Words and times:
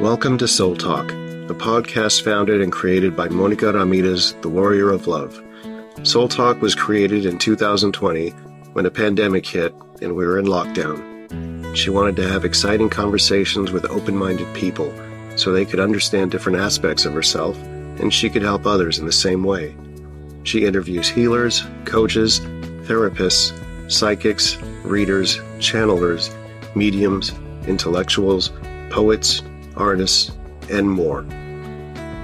Welcome 0.00 0.38
to 0.38 0.48
Soul 0.48 0.76
Talk, 0.76 1.10
a 1.10 1.54
podcast 1.54 2.22
founded 2.24 2.62
and 2.62 2.72
created 2.72 3.14
by 3.14 3.28
Monica 3.28 3.70
Ramirez, 3.70 4.32
the 4.40 4.48
Warrior 4.48 4.92
of 4.92 5.06
Love. 5.06 5.38
Soul 6.04 6.26
Talk 6.26 6.62
was 6.62 6.74
created 6.74 7.26
in 7.26 7.36
2020 7.36 8.30
when 8.72 8.86
a 8.86 8.90
pandemic 8.90 9.44
hit 9.44 9.74
and 10.00 10.16
we 10.16 10.24
were 10.24 10.38
in 10.38 10.46
lockdown. 10.46 11.76
She 11.76 11.90
wanted 11.90 12.16
to 12.16 12.26
have 12.26 12.46
exciting 12.46 12.88
conversations 12.88 13.72
with 13.72 13.84
open 13.90 14.16
minded 14.16 14.50
people 14.54 14.90
so 15.36 15.52
they 15.52 15.66
could 15.66 15.80
understand 15.80 16.30
different 16.30 16.58
aspects 16.58 17.04
of 17.04 17.12
herself 17.12 17.58
and 17.98 18.10
she 18.10 18.30
could 18.30 18.40
help 18.40 18.64
others 18.64 18.98
in 18.98 19.04
the 19.04 19.12
same 19.12 19.44
way. 19.44 19.76
She 20.44 20.64
interviews 20.64 21.10
healers, 21.10 21.62
coaches, 21.84 22.40
therapists, 22.86 23.52
psychics, 23.92 24.56
readers, 24.82 25.36
channelers, 25.58 26.34
mediums, 26.74 27.34
intellectuals, 27.66 28.50
poets, 28.88 29.42
artists, 29.80 30.32
and 30.70 30.88
more. 30.88 31.26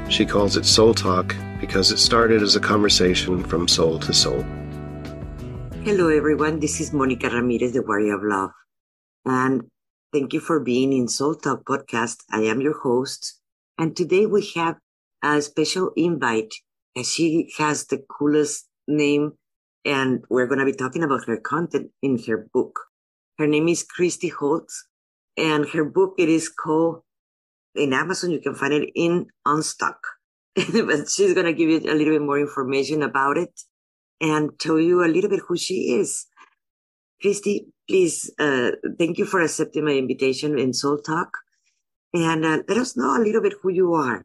She 0.09 0.25
calls 0.25 0.57
it 0.57 0.67
Soul 0.67 0.95
Talk 0.95 1.35
because 1.61 1.91
it 1.91 1.99
started 1.99 2.43
as 2.43 2.55
a 2.55 2.61
conversation 2.61 3.43
from 3.43 3.67
soul 3.67 3.99
to 4.01 4.13
soul. 4.13 4.45
Hello, 5.83 6.09
everyone. 6.09 6.61
This 6.61 6.81
is 6.81 6.93
Monica 6.93 7.29
Ramirez, 7.31 7.73
the 7.73 7.83
Warrior 7.83 8.17
of 8.17 8.23
Love. 8.23 8.51
And 9.25 9.63
thank 10.13 10.33
you 10.33 10.41
for 10.41 10.61
being 10.61 10.93
in 10.93 11.09
Soul 11.09 11.35
Talk 11.35 11.65
podcast. 11.65 12.19
I 12.31 12.43
am 12.43 12.61
your 12.61 12.79
host. 12.79 13.41
And 13.79 13.97
today 13.97 14.27
we 14.27 14.47
have 14.55 14.77
a 15.23 15.41
special 15.43 15.93
invite. 15.97 16.53
Uh, 16.97 17.03
she 17.03 17.51
has 17.59 17.87
the 17.87 18.05
coolest 18.09 18.69
name, 18.87 19.33
and 19.85 20.25
we're 20.29 20.47
going 20.47 20.61
to 20.61 20.65
be 20.65 20.73
talking 20.73 21.03
about 21.03 21.25
her 21.27 21.37
content 21.37 21.91
in 22.03 22.19
her 22.27 22.49
book. 22.53 22.79
Her 23.39 23.47
name 23.47 23.69
is 23.69 23.83
Christy 23.83 24.29
Holtz, 24.29 24.87
and 25.37 25.69
her 25.71 25.85
book 25.85 26.15
it 26.19 26.29
is 26.29 26.49
called 26.49 27.03
in 27.77 27.93
Amazon. 27.93 28.31
You 28.31 28.41
can 28.41 28.55
find 28.55 28.73
it 28.73 28.91
in 28.95 29.27
Unstuck. 29.45 29.99
but 30.55 31.11
she's 31.11 31.35
going 31.35 31.47
to 31.47 31.53
give 31.53 31.69
you 31.69 31.79
a 31.81 31.95
little 31.95 32.15
bit 32.15 32.23
more 32.23 32.39
information 32.39 33.03
about 33.03 33.37
it 33.37 33.61
and 34.21 34.59
tell 34.59 34.81
you 34.81 35.05
a 35.05 35.09
little 35.09 35.29
bit 35.29 35.41
who 35.47 35.57
she 35.57 35.99
is. 35.99 36.27
Christy, 37.21 37.67
please, 37.89 38.31
uh, 38.39 38.71
thank 38.99 39.19
you 39.19 39.27
for 39.27 39.41
accepting 39.41 39.85
my 39.85 39.93
invitation 39.93 40.59
in 40.59 40.73
Soul 40.73 40.99
Talk. 40.99 41.31
And 42.15 42.45
uh, 42.45 42.63
let 42.69 42.79
us 42.79 42.97
know 42.97 43.17
a 43.17 43.23
little 43.23 43.43
bit 43.43 43.55
who 43.63 43.71
you 43.71 43.93
are. 43.95 44.25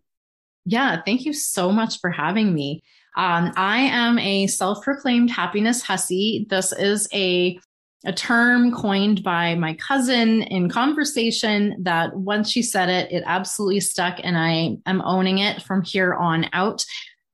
Yeah, 0.66 1.02
thank 1.05 1.25
you 1.25 1.33
so 1.33 1.72
much 1.72 1.99
for 1.99 2.11
having 2.11 2.53
me. 2.53 2.83
Um, 3.17 3.52
I 3.57 3.79
am 3.79 4.17
a 4.19 4.47
self 4.47 4.83
proclaimed 4.83 5.31
happiness 5.31 5.81
hussy. 5.81 6.45
This 6.49 6.72
is 6.72 7.09
a 7.13 7.59
a 8.03 8.13
term 8.13 8.71
coined 8.71 9.23
by 9.23 9.55
my 9.55 9.75
cousin 9.75 10.41
in 10.44 10.69
conversation 10.69 11.75
that 11.83 12.16
once 12.16 12.49
she 12.49 12.63
said 12.63 12.89
it, 12.89 13.11
it 13.11 13.23
absolutely 13.25 13.80
stuck, 13.80 14.19
and 14.23 14.38
I 14.38 14.77
am 14.85 15.02
owning 15.03 15.38
it 15.38 15.61
from 15.61 15.83
here 15.83 16.13
on 16.16 16.47
out. 16.53 16.83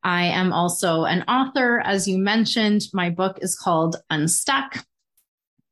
I 0.03 0.25
am 0.25 0.53
also 0.53 1.05
an 1.05 1.23
author, 1.23 1.79
as 1.79 2.07
you 2.07 2.17
mentioned. 2.17 2.83
My 2.93 3.09
book 3.09 3.39
is 3.41 3.57
called 3.57 3.95
Unstuck. 4.09 4.85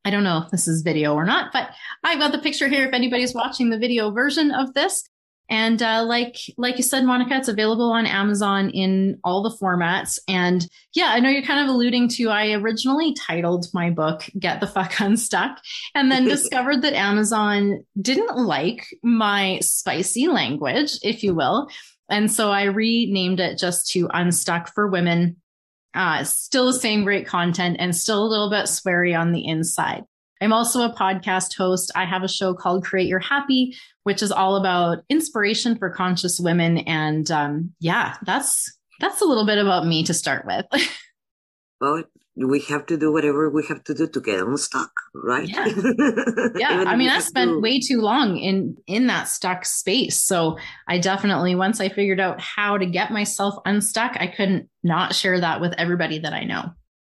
I 0.06 0.12
don't 0.12 0.24
know 0.24 0.42
if 0.44 0.52
this 0.52 0.68
is 0.68 0.82
video 0.82 1.14
or 1.14 1.26
not, 1.26 1.52
but 1.52 1.72
I've 2.04 2.20
got 2.20 2.32
the 2.32 2.38
picture 2.38 2.68
here 2.68 2.86
if 2.86 2.94
anybody's 2.94 3.34
watching 3.34 3.70
the 3.70 3.80
video 3.80 4.12
version 4.12 4.52
of 4.52 4.74
this. 4.74 5.10
And 5.50 5.82
uh, 5.82 6.04
like 6.04 6.38
like 6.58 6.78
you 6.78 6.84
said, 6.84 7.06
Monica, 7.06 7.36
it's 7.36 7.48
available 7.48 7.92
on 7.92 8.08
Amazon 8.08 8.72
in 8.72 9.20
all 9.24 9.44
the 9.44 9.56
formats. 9.56 10.18
And 10.28 10.68
yeah, 10.94 11.10
I 11.10 11.20
know 11.20 11.30
you're 11.30 11.44
kind 11.44 11.60
of 11.60 11.74
alluding 11.74 12.10
to. 12.10 12.30
I 12.30 12.54
originally 12.54 13.14
titled 13.14 13.68
my 13.74 13.92
book 13.92 14.28
"Get 14.40 14.60
the 14.60 14.68
Fuck 14.68 15.00
Unstuck," 15.00 15.60
and 15.94 16.12
then 16.12 16.24
discovered 16.26 16.82
that 16.82 16.94
Amazon 16.94 17.86
didn't 18.02 18.36
like 18.38 18.88
my 19.04 19.60
spicy 19.62 20.28
language, 20.28 20.98
if 21.04 21.22
you 21.22 21.36
will, 21.36 21.70
and 22.10 22.32
so 22.32 22.50
I 22.50 22.64
renamed 22.64 23.40
it 23.40 23.60
just 23.60 23.92
to 23.92 24.10
"Unstuck 24.14 24.74
for 24.74 24.88
Women." 24.88 25.38
Uh, 25.94 26.24
still 26.26 26.66
the 26.66 26.74
same 26.74 27.06
great 27.06 27.26
content 27.26 27.78
and 27.80 27.96
still 27.96 28.22
a 28.22 28.28
little 28.28 28.50
bit 28.50 28.66
sweary 28.66 29.18
on 29.18 29.32
the 29.32 29.48
inside. 29.48 30.04
I'm 30.42 30.54
also 30.54 30.82
a 30.82 30.94
podcast 30.94 31.56
host. 31.56 31.92
I 31.96 32.06
have 32.06 32.24
a 32.24 32.28
show 32.28 32.54
called 32.54 32.84
Create 32.86 33.08
Your 33.08 33.20
Happy, 33.20 33.76
which 34.04 34.22
is 34.22 34.32
all 34.32 34.58
about 34.58 35.04
inspiration 35.10 35.78
for 35.78 35.90
conscious 35.90 36.40
women. 36.40 36.80
And 36.80 37.30
um, 37.32 37.74
yeah, 37.80 38.16
that's 38.26 38.72
that's 39.00 39.22
a 39.22 39.26
little 39.26 39.46
bit 39.46 39.58
about 39.58 39.86
me 39.86 40.04
to 40.04 40.14
start 40.14 40.46
with. 40.46 40.66
well, 41.82 42.04
we 42.36 42.60
have 42.62 42.86
to 42.88 42.98
do 42.98 43.14
whatever 43.14 43.50
we 43.50 43.66
have 43.68 43.84
to 43.86 43.94
do 43.94 44.08
to 44.08 44.20
get 44.20 44.42
unstuck, 44.42 44.92
right? 45.14 45.48
Yeah. 45.48 45.68
yeah. 46.56 46.84
I 46.86 46.96
mean, 46.98 47.10
I 47.10 47.20
spent 47.20 47.52
to... 47.52 47.60
way 47.60 47.80
too 47.80 48.02
long 48.02 48.38
in 48.38 48.76
in 48.88 49.08
that 49.08 49.30
stuck 49.30 49.66
space. 49.66 50.22
So 50.22 50.58
I 50.88 50.98
definitely 50.98 51.56
once 51.56 51.80
I 51.80 51.88
figured 51.88 52.20
out 52.20 52.42
how 52.42 52.78
to 52.78 52.86
get 52.86 53.12
myself 53.12 53.56
unstuck, 53.66 54.18
I 54.20 54.28
couldn't 54.28 54.70
not 54.84 55.16
share 55.16 55.40
that 55.40 55.62
with 55.62 55.74
everybody 55.78 56.20
that 56.20 56.34
I 56.34 56.44
know. 56.44 56.72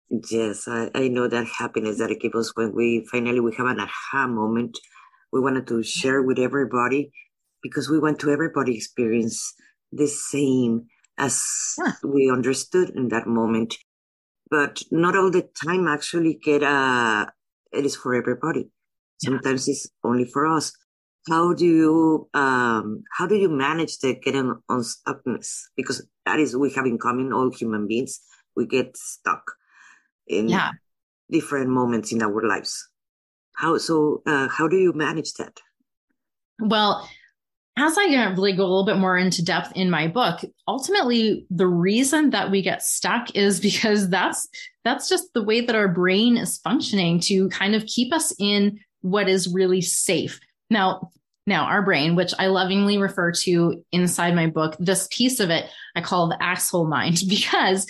Yes, 0.08 0.68
I, 0.68 0.90
I 0.94 1.08
know 1.08 1.26
that 1.26 1.46
happiness 1.46 1.98
that 1.98 2.10
it 2.10 2.20
gives 2.20 2.36
us 2.36 2.52
when 2.54 2.74
we 2.74 3.06
finally 3.10 3.40
we 3.40 3.54
have 3.56 3.66
an 3.66 3.80
aha 3.80 4.28
moment. 4.28 4.78
We 5.32 5.40
wanted 5.40 5.66
to 5.68 5.82
share 5.82 6.22
with 6.22 6.38
everybody 6.38 7.10
because 7.62 7.90
we 7.90 7.98
want 7.98 8.20
to 8.20 8.30
everybody 8.30 8.76
experience 8.76 9.52
the 9.90 10.06
same 10.06 10.86
as 11.18 11.42
yeah. 11.78 11.92
we 12.04 12.30
understood 12.30 12.90
in 12.90 13.08
that 13.08 13.26
moment. 13.26 13.76
But 14.48 14.80
not 14.92 15.16
all 15.16 15.30
the 15.30 15.48
time 15.64 15.88
actually 15.88 16.34
get 16.34 16.62
a 16.62 17.32
it 17.72 17.84
is 17.84 17.96
for 17.96 18.14
everybody. 18.14 18.70
Sometimes 19.18 19.66
yeah. 19.66 19.72
it's 19.72 19.88
only 20.04 20.24
for 20.24 20.46
us. 20.46 20.72
How 21.28 21.52
do 21.52 21.66
you 21.66 22.28
um 22.32 23.02
how 23.18 23.26
do 23.26 23.34
you 23.34 23.48
manage 23.48 23.98
the 23.98 24.14
getting 24.14 24.54
unstuckness? 24.70 25.62
Because 25.76 26.06
that 26.24 26.38
is 26.38 26.56
we 26.56 26.72
have 26.74 26.86
in 26.86 26.98
common 26.98 27.32
all 27.32 27.50
human 27.50 27.88
beings. 27.88 28.20
We 28.54 28.66
get 28.66 28.96
stuck 28.96 29.42
in 30.26 30.48
yeah. 30.48 30.72
different 31.30 31.68
moments 31.68 32.12
in 32.12 32.22
our 32.22 32.42
lives. 32.46 32.88
How 33.56 33.78
so? 33.78 34.22
Uh, 34.26 34.48
how 34.48 34.68
do 34.68 34.76
you 34.76 34.92
manage 34.92 35.32
that? 35.34 35.58
Well, 36.60 37.08
as 37.78 37.96
I 37.98 38.32
really 38.36 38.54
go 38.54 38.62
a 38.62 38.64
little 38.64 38.86
bit 38.86 38.96
more 38.96 39.18
into 39.18 39.44
depth 39.44 39.72
in 39.74 39.90
my 39.90 40.08
book, 40.08 40.40
ultimately 40.66 41.46
the 41.50 41.66
reason 41.66 42.30
that 42.30 42.50
we 42.50 42.62
get 42.62 42.82
stuck 42.82 43.34
is 43.34 43.60
because 43.68 44.08
that's 44.08 44.48
that's 44.84 45.08
just 45.08 45.32
the 45.34 45.42
way 45.42 45.60
that 45.60 45.76
our 45.76 45.88
brain 45.88 46.36
is 46.36 46.58
functioning 46.58 47.20
to 47.20 47.48
kind 47.50 47.74
of 47.74 47.84
keep 47.86 48.14
us 48.14 48.34
in 48.38 48.78
what 49.02 49.28
is 49.28 49.52
really 49.52 49.80
safe. 49.80 50.40
Now, 50.70 51.10
now 51.46 51.64
our 51.64 51.82
brain, 51.82 52.16
which 52.16 52.32
I 52.38 52.46
lovingly 52.46 52.98
refer 52.98 53.32
to 53.32 53.84
inside 53.92 54.34
my 54.34 54.46
book, 54.46 54.76
this 54.78 55.08
piece 55.10 55.38
of 55.38 55.50
it 55.50 55.66
I 55.94 56.00
call 56.00 56.28
the 56.28 56.42
asshole 56.42 56.86
mind 56.86 57.20
because 57.28 57.86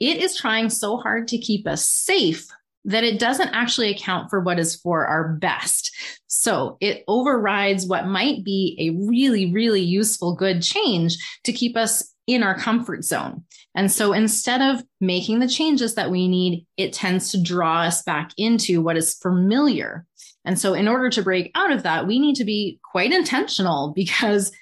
it 0.00 0.18
is 0.18 0.36
trying 0.36 0.70
so 0.70 0.96
hard 0.96 1.28
to 1.28 1.38
keep 1.38 1.66
us 1.66 1.88
safe 1.88 2.46
that 2.84 3.04
it 3.04 3.18
doesn't 3.18 3.50
actually 3.50 3.90
account 3.90 4.30
for 4.30 4.40
what 4.40 4.58
is 4.58 4.76
for 4.76 5.06
our 5.06 5.34
best. 5.34 5.94
So 6.26 6.78
it 6.80 7.04
overrides 7.08 7.86
what 7.86 8.06
might 8.06 8.44
be 8.44 8.76
a 8.78 9.06
really, 9.06 9.52
really 9.52 9.82
useful, 9.82 10.34
good 10.34 10.62
change 10.62 11.16
to 11.44 11.52
keep 11.52 11.76
us 11.76 12.14
in 12.26 12.42
our 12.42 12.56
comfort 12.56 13.04
zone. 13.04 13.44
And 13.74 13.90
so 13.90 14.12
instead 14.12 14.62
of 14.62 14.82
making 15.00 15.40
the 15.40 15.48
changes 15.48 15.94
that 15.96 16.10
we 16.10 16.28
need, 16.28 16.66
it 16.76 16.92
tends 16.92 17.30
to 17.32 17.42
draw 17.42 17.82
us 17.82 18.02
back 18.02 18.32
into 18.36 18.80
what 18.80 18.96
is 18.96 19.14
familiar. 19.14 20.06
And 20.44 20.58
so 20.58 20.74
in 20.74 20.88
order 20.88 21.10
to 21.10 21.22
break 21.22 21.50
out 21.54 21.72
of 21.72 21.82
that, 21.82 22.06
we 22.06 22.18
need 22.18 22.36
to 22.36 22.44
be 22.44 22.80
quite 22.90 23.12
intentional 23.12 23.92
because 23.96 24.52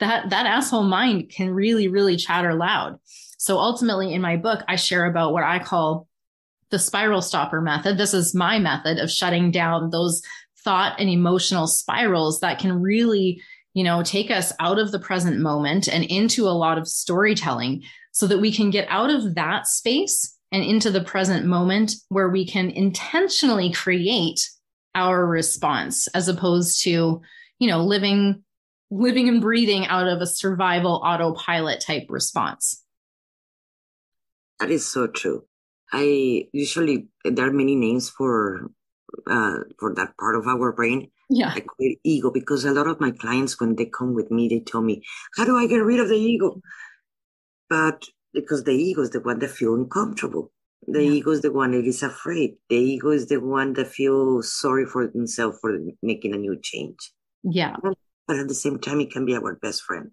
that, 0.00 0.30
that 0.30 0.46
asshole 0.46 0.84
mind 0.84 1.30
can 1.30 1.50
really, 1.50 1.88
really 1.88 2.16
chatter 2.16 2.54
loud. 2.54 2.98
So 3.36 3.58
ultimately, 3.58 4.12
in 4.12 4.20
my 4.20 4.36
book, 4.36 4.62
I 4.68 4.76
share 4.76 5.06
about 5.06 5.32
what 5.32 5.44
I 5.44 5.58
call 5.58 6.08
the 6.70 6.78
spiral 6.78 7.22
stopper 7.22 7.60
method. 7.60 7.98
This 7.98 8.14
is 8.14 8.34
my 8.34 8.58
method 8.58 8.98
of 8.98 9.10
shutting 9.10 9.50
down 9.50 9.90
those 9.90 10.22
thought 10.64 10.98
and 10.98 11.08
emotional 11.08 11.66
spirals 11.66 12.40
that 12.40 12.58
can 12.58 12.80
really, 12.80 13.40
you 13.74 13.84
know, 13.84 14.02
take 14.02 14.30
us 14.30 14.52
out 14.58 14.78
of 14.78 14.90
the 14.90 14.98
present 14.98 15.38
moment 15.38 15.86
and 15.86 16.04
into 16.04 16.48
a 16.48 16.50
lot 16.50 16.78
of 16.78 16.88
storytelling 16.88 17.82
so 18.10 18.26
that 18.26 18.40
we 18.40 18.52
can 18.52 18.70
get 18.70 18.88
out 18.88 19.10
of 19.10 19.34
that 19.34 19.66
space 19.66 20.36
and 20.50 20.64
into 20.64 20.90
the 20.90 21.04
present 21.04 21.46
moment 21.46 21.92
where 22.08 22.30
we 22.30 22.46
can 22.46 22.70
intentionally 22.70 23.70
create 23.72 24.48
our 24.94 25.26
response 25.26 26.08
as 26.08 26.28
opposed 26.28 26.82
to, 26.82 27.20
you 27.58 27.68
know, 27.68 27.84
living 27.84 28.42
living 28.90 29.28
and 29.28 29.40
breathing 29.40 29.84
out 29.86 30.06
of 30.06 30.20
a 30.20 30.26
survival 30.26 31.02
autopilot 31.04 31.80
type 31.80 32.06
response. 32.08 32.84
That 34.60 34.70
is 34.70 34.86
so 34.86 35.06
true. 35.06 35.44
I 35.92 36.48
usually 36.52 37.08
there 37.24 37.46
are 37.46 37.52
many 37.52 37.76
names 37.76 38.10
for 38.10 38.70
uh, 39.26 39.58
for 39.78 39.94
that 39.94 40.16
part 40.18 40.36
of 40.36 40.46
our 40.46 40.72
brain. 40.72 41.10
Yeah, 41.28 41.52
I 41.54 41.60
call 41.60 41.76
it 41.78 41.98
ego 42.04 42.30
because 42.30 42.64
a 42.64 42.72
lot 42.72 42.86
of 42.86 43.00
my 43.00 43.10
clients, 43.10 43.60
when 43.60 43.76
they 43.76 43.86
come 43.86 44.14
with 44.14 44.30
me, 44.30 44.48
they 44.48 44.60
tell 44.60 44.82
me, 44.82 45.02
"How 45.36 45.44
do 45.44 45.56
I 45.56 45.66
get 45.66 45.84
rid 45.84 46.00
of 46.00 46.08
the 46.08 46.16
ego?" 46.16 46.60
But 47.68 48.04
because 48.32 48.64
the 48.64 48.72
ego 48.72 49.02
is 49.02 49.10
the 49.10 49.20
one 49.20 49.38
that 49.40 49.50
feels 49.50 49.78
uncomfortable. 49.78 50.52
The 50.86 51.02
yeah. 51.02 51.12
ego 51.12 51.30
is 51.32 51.40
the 51.40 51.52
one 51.52 51.72
that 51.72 51.84
is 51.84 52.02
afraid. 52.02 52.56
The 52.68 52.76
ego 52.76 53.10
is 53.10 53.26
the 53.26 53.40
one 53.40 53.72
that 53.74 53.88
feels 53.88 54.52
sorry 54.52 54.86
for 54.86 55.06
themselves 55.06 55.58
for 55.60 55.76
making 56.02 56.34
a 56.34 56.38
new 56.38 56.58
change. 56.62 57.12
Yeah. 57.42 57.76
but 57.82 58.38
at 58.38 58.48
the 58.48 58.54
same 58.54 58.78
time, 58.78 59.00
it 59.00 59.10
can 59.10 59.24
be 59.24 59.34
our 59.34 59.56
best 59.56 59.82
friend. 59.82 60.10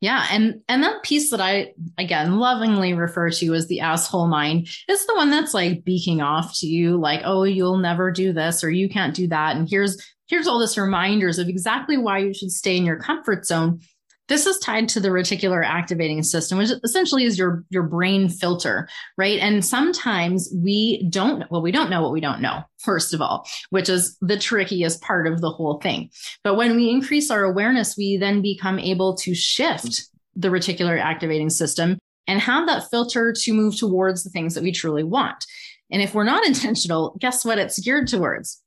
Yeah, 0.00 0.26
and 0.30 0.60
and 0.68 0.82
that 0.82 1.02
piece 1.02 1.30
that 1.30 1.40
I 1.40 1.72
again 1.96 2.38
lovingly 2.38 2.92
refer 2.92 3.30
to 3.30 3.54
as 3.54 3.68
the 3.68 3.80
asshole 3.80 4.26
mind 4.26 4.68
is 4.88 5.06
the 5.06 5.14
one 5.14 5.30
that's 5.30 5.54
like 5.54 5.84
beaking 5.84 6.20
off 6.20 6.52
to 6.58 6.66
you 6.66 6.98
like, 6.98 7.22
"Oh, 7.24 7.44
you'll 7.44 7.78
never 7.78 8.10
do 8.10 8.32
this 8.32 8.62
or 8.62 8.70
you 8.70 8.88
can't 8.88 9.14
do 9.14 9.28
that." 9.28 9.56
And 9.56 9.66
here's 9.68 9.96
here's 10.26 10.46
all 10.46 10.58
this 10.58 10.76
reminders 10.76 11.38
of 11.38 11.48
exactly 11.48 11.96
why 11.96 12.18
you 12.18 12.34
should 12.34 12.50
stay 12.50 12.76
in 12.76 12.84
your 12.84 12.98
comfort 12.98 13.46
zone 13.46 13.80
this 14.28 14.46
is 14.46 14.58
tied 14.58 14.88
to 14.88 15.00
the 15.00 15.08
reticular 15.08 15.64
activating 15.64 16.22
system, 16.22 16.58
which 16.58 16.70
essentially 16.82 17.24
is 17.24 17.38
your, 17.38 17.64
your 17.68 17.82
brain 17.82 18.28
filter, 18.28 18.88
right? 19.18 19.38
And 19.38 19.64
sometimes 19.64 20.50
we 20.54 21.06
don't, 21.10 21.50
well, 21.50 21.62
we 21.62 21.72
don't 21.72 21.90
know 21.90 22.02
what 22.02 22.12
we 22.12 22.20
don't 22.20 22.40
know, 22.40 22.62
first 22.78 23.12
of 23.12 23.20
all, 23.20 23.46
which 23.70 23.88
is 23.88 24.16
the 24.20 24.38
trickiest 24.38 25.02
part 25.02 25.26
of 25.26 25.40
the 25.40 25.50
whole 25.50 25.78
thing. 25.80 26.10
But 26.42 26.56
when 26.56 26.74
we 26.74 26.88
increase 26.88 27.30
our 27.30 27.44
awareness, 27.44 27.96
we 27.96 28.16
then 28.16 28.40
become 28.40 28.78
able 28.78 29.14
to 29.16 29.34
shift 29.34 30.08
the 30.34 30.48
reticular 30.48 30.98
activating 30.98 31.50
system 31.50 31.98
and 32.26 32.40
have 32.40 32.66
that 32.66 32.90
filter 32.90 33.32
to 33.32 33.52
move 33.52 33.76
towards 33.76 34.24
the 34.24 34.30
things 34.30 34.54
that 34.54 34.62
we 34.62 34.72
truly 34.72 35.04
want. 35.04 35.44
And 35.90 36.00
if 36.00 36.14
we're 36.14 36.24
not 36.24 36.46
intentional, 36.46 37.16
guess 37.20 37.44
what 37.44 37.58
it's 37.58 37.78
geared 37.78 38.08
towards? 38.08 38.60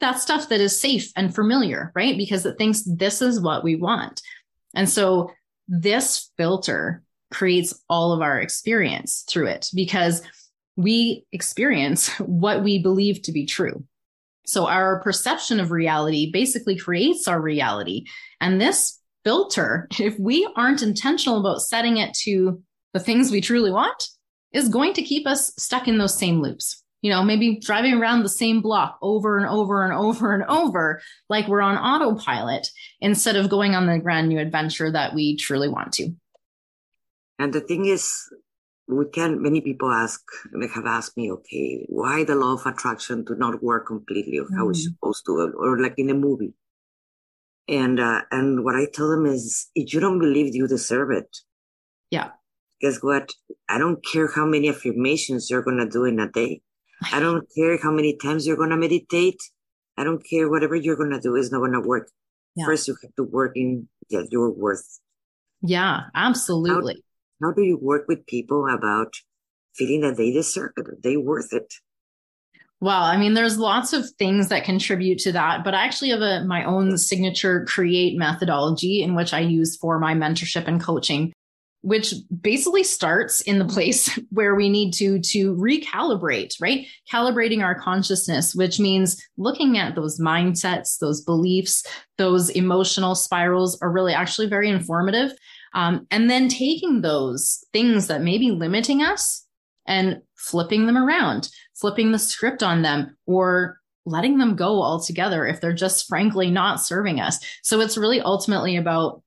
That 0.00 0.18
stuff 0.18 0.48
that 0.48 0.60
is 0.60 0.78
safe 0.78 1.12
and 1.14 1.34
familiar, 1.34 1.92
right? 1.94 2.18
Because 2.18 2.44
it 2.44 2.58
thinks 2.58 2.82
this 2.82 3.22
is 3.22 3.40
what 3.40 3.62
we 3.62 3.76
want. 3.76 4.20
And 4.74 4.88
so 4.88 5.30
this 5.68 6.30
filter 6.36 7.02
creates 7.32 7.74
all 7.88 8.12
of 8.12 8.20
our 8.20 8.40
experience 8.40 9.24
through 9.28 9.48
it 9.48 9.68
because 9.74 10.22
we 10.76 11.24
experience 11.32 12.08
what 12.20 12.62
we 12.62 12.78
believe 12.78 13.22
to 13.22 13.32
be 13.32 13.46
true. 13.46 13.84
So 14.46 14.66
our 14.66 15.00
perception 15.00 15.58
of 15.58 15.70
reality 15.70 16.30
basically 16.30 16.76
creates 16.76 17.26
our 17.26 17.40
reality. 17.40 18.04
And 18.40 18.60
this 18.60 19.00
filter, 19.24 19.88
if 19.98 20.18
we 20.18 20.48
aren't 20.56 20.82
intentional 20.82 21.40
about 21.40 21.62
setting 21.62 21.96
it 21.96 22.14
to 22.24 22.62
the 22.92 23.00
things 23.00 23.30
we 23.30 23.40
truly 23.40 23.70
want, 23.70 24.08
is 24.52 24.68
going 24.68 24.92
to 24.94 25.02
keep 25.02 25.26
us 25.26 25.52
stuck 25.58 25.88
in 25.88 25.98
those 25.98 26.16
same 26.16 26.40
loops 26.40 26.83
you 27.04 27.10
know, 27.10 27.22
maybe 27.22 27.60
driving 27.60 27.92
around 27.92 28.22
the 28.22 28.30
same 28.30 28.62
block 28.62 28.96
over 29.02 29.36
and 29.36 29.46
over 29.46 29.84
and 29.84 29.92
over 29.92 30.32
and 30.32 30.42
over, 30.44 31.02
like 31.28 31.46
we're 31.48 31.60
on 31.60 31.76
autopilot 31.76 32.66
instead 33.02 33.36
of 33.36 33.50
going 33.50 33.74
on 33.74 33.86
the 33.86 33.98
grand 33.98 34.26
new 34.26 34.38
adventure 34.38 34.90
that 34.90 35.14
we 35.14 35.36
truly 35.36 35.68
want 35.68 35.92
to. 35.92 36.08
And 37.38 37.52
the 37.52 37.60
thing 37.60 37.84
is, 37.84 38.10
we 38.88 39.04
can, 39.10 39.42
many 39.42 39.60
people 39.60 39.92
ask, 39.92 40.22
they 40.58 40.66
have 40.68 40.86
asked 40.86 41.14
me, 41.18 41.30
okay, 41.30 41.84
why 41.90 42.24
the 42.24 42.36
law 42.36 42.54
of 42.54 42.64
attraction 42.64 43.22
do 43.22 43.34
not 43.34 43.62
work 43.62 43.86
completely 43.86 44.38
or 44.38 44.46
how 44.56 44.68
mm. 44.68 44.70
it's 44.70 44.84
supposed 44.84 45.26
to, 45.26 45.52
or 45.58 45.78
like 45.82 45.98
in 45.98 46.08
a 46.08 46.14
movie. 46.14 46.54
And, 47.68 48.00
uh, 48.00 48.22
and 48.30 48.64
what 48.64 48.76
I 48.76 48.86
tell 48.90 49.10
them 49.10 49.26
is, 49.26 49.68
if 49.74 49.92
you 49.92 50.00
don't 50.00 50.18
believe 50.18 50.54
you 50.54 50.66
deserve 50.66 51.10
it. 51.10 51.36
Yeah. 52.10 52.30
Guess 52.80 53.02
what? 53.02 53.28
I 53.68 53.76
don't 53.76 54.02
care 54.10 54.28
how 54.34 54.46
many 54.46 54.70
affirmations 54.70 55.50
you're 55.50 55.62
going 55.62 55.76
to 55.76 55.86
do 55.86 56.06
in 56.06 56.18
a 56.18 56.30
day. 56.30 56.62
I 57.12 57.20
don't 57.20 57.46
care 57.54 57.78
how 57.82 57.90
many 57.90 58.16
times 58.16 58.46
you're 58.46 58.56
going 58.56 58.70
to 58.70 58.76
meditate. 58.76 59.40
I 59.96 60.04
don't 60.04 60.22
care 60.28 60.50
whatever 60.50 60.74
you're 60.74 60.96
going 60.96 61.10
to 61.10 61.20
do 61.20 61.36
is 61.36 61.52
not 61.52 61.58
going 61.58 61.72
to 61.72 61.80
work. 61.80 62.10
Yeah. 62.56 62.66
First, 62.66 62.88
you 62.88 62.96
have 63.02 63.14
to 63.16 63.24
work 63.24 63.52
in 63.56 63.88
your 64.08 64.50
worth. 64.50 65.00
Yeah, 65.60 66.02
absolutely. 66.14 67.02
How, 67.40 67.48
how, 67.48 67.52
do 67.52 67.62
you 67.62 67.78
work 67.80 68.06
with 68.06 68.26
people 68.26 68.68
about 68.68 69.14
feeling 69.74 70.02
that 70.02 70.16
they 70.16 70.32
deserve 70.32 70.72
it, 70.76 71.02
they 71.02 71.16
worth 71.16 71.52
it? 71.52 71.72
Well, 72.80 73.02
I 73.02 73.16
mean, 73.16 73.34
there's 73.34 73.58
lots 73.58 73.92
of 73.92 74.08
things 74.18 74.48
that 74.48 74.64
contribute 74.64 75.18
to 75.20 75.32
that, 75.32 75.64
but 75.64 75.74
I 75.74 75.84
actually 75.84 76.10
have 76.10 76.20
a, 76.20 76.44
my 76.44 76.64
own 76.64 76.98
signature 76.98 77.64
create 77.64 78.18
methodology 78.18 79.02
in 79.02 79.14
which 79.14 79.32
I 79.32 79.40
use 79.40 79.76
for 79.76 79.98
my 79.98 80.14
mentorship 80.14 80.68
and 80.68 80.82
coaching 80.82 81.32
which 81.84 82.14
basically 82.40 82.82
starts 82.82 83.40
in 83.42 83.58
the 83.58 83.64
place 83.64 84.18
where 84.30 84.54
we 84.54 84.68
need 84.68 84.92
to 84.92 85.20
to 85.20 85.54
recalibrate 85.54 86.54
right? 86.60 86.86
Calibrating 87.10 87.62
our 87.62 87.74
consciousness 87.74 88.54
which 88.54 88.80
means 88.80 89.22
looking 89.36 89.78
at 89.78 89.94
those 89.94 90.20
mindsets 90.20 90.98
those 90.98 91.20
beliefs 91.20 91.84
those 92.18 92.50
emotional 92.50 93.14
spirals 93.14 93.80
are 93.82 93.90
really 93.90 94.12
actually 94.12 94.48
very 94.48 94.68
informative. 94.68 95.32
Um, 95.74 96.06
and 96.12 96.30
then 96.30 96.48
taking 96.48 97.00
those 97.00 97.64
things 97.72 98.06
that 98.06 98.22
may 98.22 98.38
be 98.38 98.52
limiting 98.52 99.02
us 99.02 99.44
and 99.88 100.22
flipping 100.36 100.86
them 100.86 100.96
around 100.96 101.50
flipping 101.74 102.12
the 102.12 102.18
script 102.18 102.62
on 102.62 102.82
them 102.82 103.16
or 103.26 103.80
letting 104.06 104.38
them 104.38 104.56
go 104.56 104.82
altogether 104.82 105.46
if 105.46 105.60
they're 105.60 105.72
just 105.72 106.06
frankly 106.06 106.50
not 106.50 106.80
serving 106.80 107.20
us. 107.20 107.38
So 107.62 107.80
it's 107.80 107.96
really 107.96 108.20
ultimately 108.20 108.76
about 108.76 109.22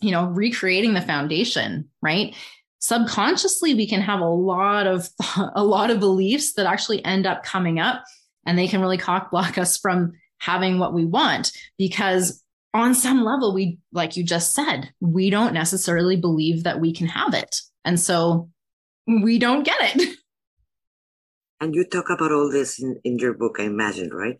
you 0.00 0.10
know, 0.10 0.26
recreating 0.26 0.94
the 0.94 1.02
foundation, 1.02 1.88
right? 2.02 2.34
Subconsciously, 2.78 3.74
we 3.74 3.86
can 3.86 4.00
have 4.00 4.20
a 4.20 4.28
lot 4.28 4.86
of 4.86 5.08
a 5.54 5.64
lot 5.64 5.90
of 5.90 6.00
beliefs 6.00 6.54
that 6.54 6.66
actually 6.66 7.04
end 7.04 7.26
up 7.26 7.44
coming 7.44 7.78
up 7.78 8.04
and 8.46 8.58
they 8.58 8.68
can 8.68 8.80
really 8.80 8.98
cock 8.98 9.30
block 9.30 9.58
us 9.58 9.76
from 9.76 10.12
having 10.38 10.78
what 10.78 10.94
we 10.94 11.04
want 11.04 11.52
because 11.76 12.42
on 12.72 12.94
some 12.94 13.24
level 13.24 13.52
we 13.52 13.78
like 13.92 14.16
you 14.16 14.24
just 14.24 14.54
said 14.54 14.90
we 15.00 15.28
don't 15.28 15.52
necessarily 15.52 16.16
believe 16.16 16.64
that 16.64 16.80
we 16.80 16.92
can 16.92 17.06
have 17.06 17.34
it. 17.34 17.60
And 17.84 17.98
so 17.98 18.50
we 19.06 19.38
don't 19.38 19.64
get 19.64 19.96
it. 19.96 20.16
And 21.62 21.74
you 21.74 21.84
talk 21.84 22.08
about 22.08 22.32
all 22.32 22.50
this 22.50 22.80
in, 22.80 22.98
in 23.04 23.18
your 23.18 23.34
book 23.34 23.56
i 23.58 23.64
imagine 23.64 24.08
right 24.08 24.38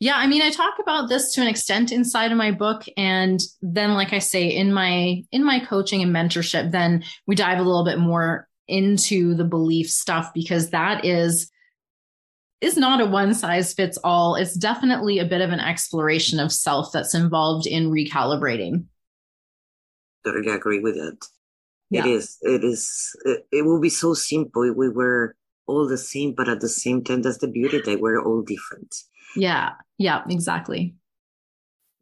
yeah, 0.00 0.16
I 0.16 0.26
mean, 0.26 0.42
I 0.42 0.50
talk 0.50 0.74
about 0.80 1.08
this 1.08 1.32
to 1.34 1.40
an 1.40 1.46
extent 1.46 1.92
inside 1.92 2.32
of 2.32 2.38
my 2.38 2.50
book, 2.50 2.84
and 2.96 3.40
then, 3.62 3.94
like 3.94 4.12
I 4.12 4.18
say, 4.18 4.48
in 4.48 4.72
my 4.72 5.22
in 5.32 5.44
my 5.44 5.60
coaching 5.60 6.02
and 6.02 6.14
mentorship, 6.14 6.70
then 6.70 7.04
we 7.26 7.34
dive 7.34 7.58
a 7.58 7.62
little 7.62 7.84
bit 7.84 7.98
more 7.98 8.48
into 8.68 9.34
the 9.34 9.44
belief 9.44 9.88
stuff 9.88 10.32
because 10.34 10.70
that 10.70 11.04
is 11.04 11.50
is 12.60 12.76
not 12.76 13.00
a 13.00 13.06
one 13.06 13.34
size 13.34 13.72
fits 13.72 13.98
all. 14.02 14.34
It's 14.34 14.54
definitely 14.54 15.18
a 15.18 15.24
bit 15.24 15.40
of 15.40 15.50
an 15.50 15.60
exploration 15.60 16.40
of 16.40 16.52
self 16.52 16.90
that's 16.92 17.14
involved 17.14 17.66
in 17.66 17.90
recalibrating. 17.90 18.86
Totally 20.24 20.52
agree 20.52 20.80
with 20.80 20.96
it. 20.96 21.24
Yeah. 21.90 22.04
It 22.04 22.10
is. 22.10 22.38
It 22.42 22.64
is. 22.64 23.16
It, 23.24 23.46
it 23.52 23.64
will 23.64 23.80
be 23.80 23.90
so 23.90 24.14
simple 24.14 24.64
if 24.64 24.76
we 24.76 24.88
were 24.88 25.36
all 25.66 25.86
the 25.86 25.98
same, 25.98 26.34
but 26.36 26.48
at 26.48 26.60
the 26.60 26.68
same 26.68 27.04
time, 27.04 27.22
that's 27.22 27.38
the 27.38 27.48
beauty 27.48 27.80
that 27.84 28.00
we're 28.00 28.22
all 28.22 28.42
different. 28.42 28.94
Yeah. 29.36 29.72
Yeah, 29.98 30.22
exactly. 30.28 30.94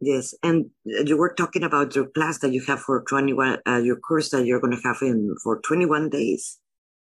Yes. 0.00 0.34
And 0.42 0.66
you 0.84 1.16
were 1.16 1.32
talking 1.32 1.62
about 1.62 1.94
your 1.94 2.06
class 2.06 2.38
that 2.40 2.52
you 2.52 2.62
have 2.66 2.80
for 2.80 3.02
21, 3.08 3.58
uh, 3.66 3.76
your 3.76 3.96
course 3.96 4.30
that 4.30 4.44
you're 4.44 4.60
going 4.60 4.76
to 4.76 4.82
have 4.82 4.98
in 5.02 5.34
for 5.42 5.60
21 5.60 6.10
days. 6.10 6.58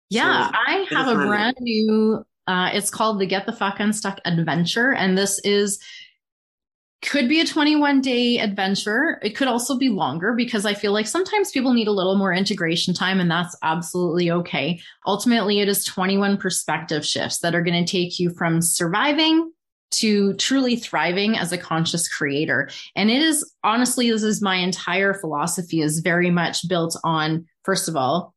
Yeah. 0.10 0.48
So, 0.48 0.53
I 0.53 0.86
have 0.91 1.08
a 1.08 1.15
brand 1.25 1.58
new, 1.60 2.24
uh, 2.48 2.70
it's 2.74 2.89
called 2.89 3.20
the 3.20 3.25
Get 3.25 3.46
the 3.46 3.53
Fuck 3.53 3.79
Unstuck 3.79 4.20
Adventure. 4.24 4.94
And 4.94 5.17
this 5.17 5.39
is, 5.39 5.79
could 7.01 7.27
be 7.27 7.39
a 7.39 7.46
21 7.46 8.01
day 8.01 8.39
adventure. 8.39 9.20
It 9.22 9.36
could 9.36 9.48
also 9.48 9.77
be 9.77 9.89
longer 9.89 10.34
because 10.34 10.65
I 10.65 10.74
feel 10.74 10.91
like 10.91 11.08
sometimes 11.08 11.51
people 11.51 11.74
need 11.74 11.88
a 11.88 11.91
little 11.91 12.15
more 12.15 12.34
integration 12.34 12.94
time, 12.94 13.20
and 13.20 13.29
that's 13.29 13.55
absolutely 13.62 14.32
okay. 14.32 14.79
Ultimately, 15.05 15.60
it 15.60 15.67
is 15.67 15.86
21 15.86 16.38
perspective 16.38 17.05
shifts 17.05 17.39
that 17.39 17.53
are 17.53 17.62
going 17.62 17.86
to 17.86 17.91
take 17.91 18.20
you 18.20 18.32
from 18.32 18.62
surviving 18.62 19.51
to 20.00 20.34
truly 20.36 20.75
thriving 20.75 21.38
as 21.38 21.52
a 21.52 21.58
conscious 21.58 22.08
creator. 22.08 22.70
And 22.96 23.10
it 23.10 23.22
is 23.22 23.50
honestly, 23.64 24.10
this 24.10 24.24
is 24.24 24.42
my 24.42 24.56
entire 24.56 25.14
philosophy 25.14 25.82
is 25.82 26.00
very 26.00 26.32
much 26.32 26.68
built 26.68 26.98
on, 27.04 27.46
first 27.64 27.88
of 27.88 27.96
all, 27.96 28.34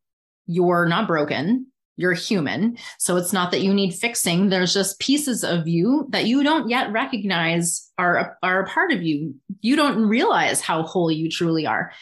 you're 0.47 0.87
not 0.87 1.07
broken. 1.07 1.67
You're 1.97 2.13
human. 2.13 2.79
So 2.99 3.17
it's 3.17 3.33
not 3.33 3.51
that 3.51 3.61
you 3.61 3.75
need 3.75 3.93
fixing. 3.93 4.49
There's 4.49 4.73
just 4.73 5.01
pieces 5.01 5.43
of 5.43 5.67
you 5.67 6.07
that 6.11 6.27
you 6.27 6.45
don't 6.45 6.71
yet 6.71 6.93
recognize 6.93 7.91
are, 7.99 8.39
are 8.43 8.63
a 8.63 8.69
part 8.69 8.93
of 8.93 9.03
you. 9.03 9.35
You 9.61 9.75
don't 9.75 10.07
realize 10.07 10.61
how 10.61 10.85
whole 10.85 11.11
you 11.11 11.29
truly 11.29 11.67
are. 11.67 11.93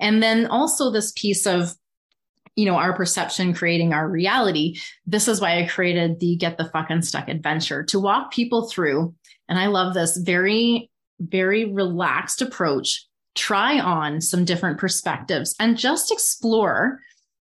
And 0.00 0.20
then 0.20 0.46
also 0.46 0.90
this 0.90 1.12
piece 1.12 1.46
of 1.46 1.74
you 2.56 2.66
know, 2.66 2.76
our 2.76 2.94
perception 2.94 3.54
creating 3.54 3.92
our 3.92 4.08
reality. 4.08 4.78
This 5.06 5.28
is 5.28 5.40
why 5.40 5.60
I 5.60 5.66
created 5.66 6.20
the 6.20 6.36
Get 6.36 6.56
the 6.56 6.66
Fuck 6.66 6.90
Unstuck 6.90 7.28
adventure 7.28 7.82
to 7.84 8.00
walk 8.00 8.32
people 8.32 8.68
through. 8.68 9.14
And 9.48 9.58
I 9.58 9.66
love 9.66 9.94
this 9.94 10.16
very, 10.16 10.90
very 11.18 11.72
relaxed 11.72 12.42
approach. 12.42 13.06
Try 13.34 13.80
on 13.80 14.20
some 14.20 14.44
different 14.44 14.78
perspectives 14.78 15.56
and 15.58 15.76
just 15.76 16.12
explore 16.12 17.00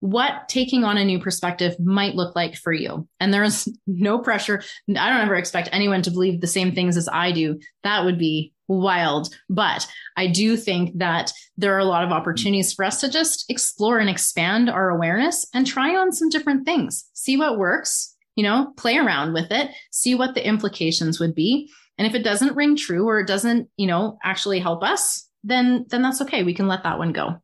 what 0.00 0.48
taking 0.48 0.84
on 0.84 0.98
a 0.98 1.04
new 1.04 1.18
perspective 1.18 1.78
might 1.80 2.14
look 2.14 2.36
like 2.36 2.54
for 2.56 2.72
you. 2.72 3.08
And 3.20 3.32
there 3.32 3.44
is 3.44 3.68
no 3.86 4.18
pressure. 4.18 4.62
I 4.88 5.10
don't 5.10 5.20
ever 5.20 5.34
expect 5.34 5.68
anyone 5.72 6.02
to 6.02 6.10
believe 6.10 6.40
the 6.40 6.46
same 6.46 6.74
things 6.74 6.96
as 6.96 7.08
I 7.08 7.32
do. 7.32 7.58
That 7.82 8.04
would 8.04 8.18
be 8.18 8.52
wild. 8.68 9.34
But 9.48 9.86
I 10.16 10.26
do 10.26 10.56
think 10.56 10.98
that 10.98 11.32
there 11.56 11.74
are 11.74 11.80
a 11.80 11.84
lot 11.84 12.04
of 12.04 12.12
opportunities 12.12 12.72
for 12.72 12.84
us 12.84 13.00
to 13.00 13.10
just 13.10 13.50
explore 13.50 13.98
and 13.98 14.10
expand 14.10 14.68
our 14.68 14.90
awareness 14.90 15.46
and 15.54 15.66
try 15.66 15.96
on 15.96 16.12
some 16.12 16.28
different 16.28 16.64
things, 16.64 17.08
see 17.14 17.36
what 17.36 17.58
works, 17.58 18.14
you 18.34 18.42
know, 18.42 18.72
play 18.76 18.98
around 18.98 19.32
with 19.32 19.50
it, 19.50 19.70
see 19.90 20.14
what 20.14 20.34
the 20.34 20.46
implications 20.46 21.18
would 21.18 21.34
be. 21.34 21.70
And 21.98 22.06
if 22.06 22.14
it 22.14 22.22
doesn't 22.22 22.56
ring 22.56 22.76
true 22.76 23.06
or 23.06 23.20
it 23.20 23.26
doesn't, 23.26 23.68
you 23.76 23.86
know, 23.86 24.18
actually 24.22 24.60
help 24.60 24.82
us, 24.82 25.28
then 25.42 25.86
then 25.88 26.02
that's 26.02 26.20
okay. 26.22 26.42
We 26.42 26.54
can 26.54 26.68
let 26.68 26.82
that 26.82 26.98
one 26.98 27.12
go. 27.12 27.40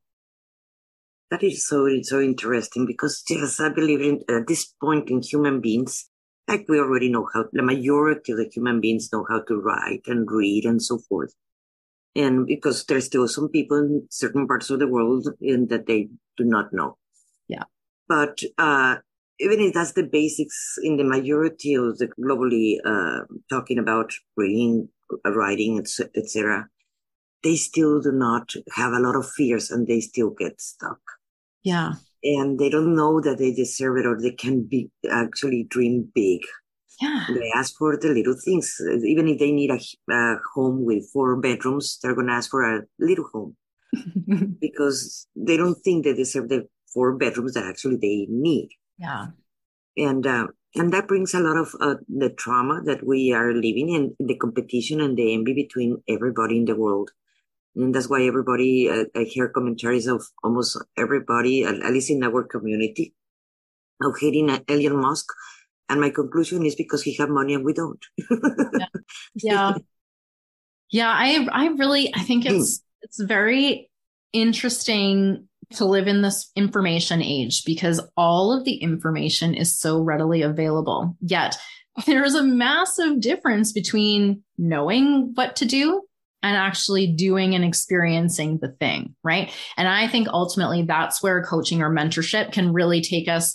That 1.30 1.42
is 1.42 1.66
so 1.66 1.88
so 2.02 2.20
interesting 2.20 2.86
because 2.86 3.22
yes, 3.28 3.60
I 3.60 3.70
believe 3.70 4.02
in 4.02 4.22
at 4.28 4.46
this 4.46 4.66
point 4.82 5.08
in 5.08 5.22
human 5.22 5.60
beings, 5.60 6.10
like 6.48 6.66
we 6.68 6.78
already 6.78 7.10
know 7.10 7.28
how 7.32 7.44
the 7.52 7.62
majority 7.62 8.32
of 8.32 8.38
the 8.38 8.50
human 8.52 8.80
beings 8.80 9.10
know 9.12 9.24
how 9.28 9.42
to 9.42 9.56
write 9.56 10.02
and 10.06 10.30
read 10.30 10.64
and 10.64 10.82
so 10.82 10.98
forth. 10.98 11.34
And 12.14 12.46
because 12.46 12.84
there's 12.84 13.06
still 13.06 13.26
some 13.28 13.48
people 13.48 13.78
in 13.78 14.06
certain 14.10 14.46
parts 14.46 14.68
of 14.70 14.78
the 14.78 14.86
world 14.86 15.28
in 15.40 15.68
that 15.68 15.86
they 15.86 16.08
do 16.36 16.44
not 16.44 16.72
know. 16.72 16.98
Yeah. 17.48 17.64
But 18.08 18.42
uh, 18.58 18.96
even 19.38 19.60
if 19.60 19.74
that's 19.74 19.92
the 19.92 20.02
basics 20.02 20.78
in 20.82 20.96
the 20.96 21.04
majority 21.04 21.74
of 21.74 21.98
the 21.98 22.08
globally 22.08 22.76
uh, 22.84 23.24
talking 23.48 23.78
about 23.78 24.12
reading, 24.36 24.88
uh, 25.24 25.32
writing, 25.32 25.78
etc., 25.78 26.68
they 27.42 27.56
still 27.56 28.00
do 28.00 28.12
not 28.12 28.52
have 28.74 28.92
a 28.92 29.00
lot 29.00 29.16
of 29.16 29.28
fears 29.28 29.70
and 29.70 29.86
they 29.86 30.00
still 30.00 30.30
get 30.30 30.60
stuck. 30.60 31.00
Yeah. 31.62 31.94
And 32.24 32.58
they 32.58 32.70
don't 32.70 32.94
know 32.94 33.20
that 33.20 33.38
they 33.38 33.52
deserve 33.52 33.98
it 33.98 34.06
or 34.06 34.20
they 34.20 34.32
can 34.32 34.62
be 34.62 34.90
actually 35.10 35.64
dream 35.68 36.10
big. 36.14 36.40
Yeah. 37.00 37.26
They 37.28 37.50
ask 37.56 37.76
for 37.76 37.96
the 37.96 38.08
little 38.08 38.36
things. 38.44 38.80
Even 39.04 39.26
if 39.28 39.38
they 39.38 39.50
need 39.50 39.70
a, 39.70 39.80
a 40.12 40.36
home 40.54 40.84
with 40.84 41.10
four 41.12 41.36
bedrooms, 41.36 41.98
they're 42.00 42.14
going 42.14 42.28
to 42.28 42.34
ask 42.34 42.50
for 42.50 42.62
a 42.62 42.82
little 43.00 43.28
home 43.32 43.56
because 44.60 45.26
they 45.34 45.56
don't 45.56 45.74
think 45.82 46.04
they 46.04 46.14
deserve 46.14 46.48
the 46.48 46.68
four 46.92 47.16
bedrooms 47.16 47.54
that 47.54 47.64
actually 47.64 47.96
they 47.96 48.26
need. 48.28 48.68
Yeah. 48.98 49.28
And, 49.96 50.26
uh, 50.26 50.46
and 50.74 50.92
that 50.92 51.08
brings 51.08 51.34
a 51.34 51.40
lot 51.40 51.56
of 51.56 51.74
uh, 51.80 51.96
the 52.08 52.30
trauma 52.30 52.82
that 52.84 53.04
we 53.04 53.32
are 53.32 53.52
living 53.52 53.90
in, 53.90 54.16
the 54.24 54.36
competition 54.36 55.00
and 55.00 55.16
the 55.16 55.34
envy 55.34 55.54
between 55.54 56.02
everybody 56.08 56.58
in 56.58 56.64
the 56.66 56.76
world. 56.76 57.10
And 57.74 57.94
that's 57.94 58.08
why 58.08 58.22
everybody, 58.24 58.88
uh, 58.88 59.04
I 59.16 59.24
hear 59.24 59.48
commentaries 59.48 60.06
of 60.06 60.22
almost 60.44 60.76
everybody, 60.96 61.64
at, 61.64 61.76
at 61.76 61.92
least 61.92 62.10
in 62.10 62.22
our 62.22 62.42
community, 62.44 63.14
of 64.02 64.14
hating 64.20 64.50
Elon 64.68 65.00
Musk. 65.00 65.26
And 65.88 66.00
my 66.00 66.10
conclusion 66.10 66.64
is 66.66 66.74
because 66.74 67.02
he 67.02 67.14
have 67.16 67.28
money 67.28 67.54
and 67.54 67.64
we 67.64 67.72
don't. 67.72 68.04
yeah. 68.30 68.86
yeah. 69.34 69.74
Yeah. 70.90 71.12
I, 71.14 71.46
I 71.50 71.66
really, 71.68 72.12
I 72.14 72.20
think 72.20 72.44
it's, 72.46 72.78
mm. 72.78 72.82
it's 73.02 73.22
very 73.22 73.90
interesting 74.32 75.48
to 75.74 75.84
live 75.84 76.06
in 76.06 76.22
this 76.22 76.50
information 76.54 77.22
age 77.22 77.64
because 77.64 78.00
all 78.16 78.52
of 78.52 78.64
the 78.64 78.74
information 78.74 79.54
is 79.54 79.78
so 79.78 80.00
readily 80.00 80.42
available. 80.42 81.16
Yet 81.20 81.56
there 82.06 82.24
is 82.24 82.34
a 82.34 82.42
massive 82.42 83.20
difference 83.20 83.72
between 83.72 84.42
knowing 84.58 85.32
what 85.34 85.56
to 85.56 85.64
do 85.64 86.02
and 86.42 86.56
actually 86.56 87.06
doing 87.06 87.54
and 87.54 87.64
experiencing 87.64 88.58
the 88.58 88.68
thing, 88.68 89.14
right? 89.22 89.52
And 89.76 89.88
I 89.88 90.08
think 90.08 90.28
ultimately 90.28 90.82
that's 90.82 91.22
where 91.22 91.42
coaching 91.44 91.82
or 91.82 91.90
mentorship 91.90 92.52
can 92.52 92.72
really 92.72 93.00
take 93.00 93.28
us 93.28 93.54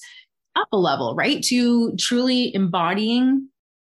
up 0.56 0.68
a 0.72 0.78
level, 0.78 1.16
right? 1.16 1.44
To 1.44 1.96
truly 1.98 2.54
embodying, 2.56 3.50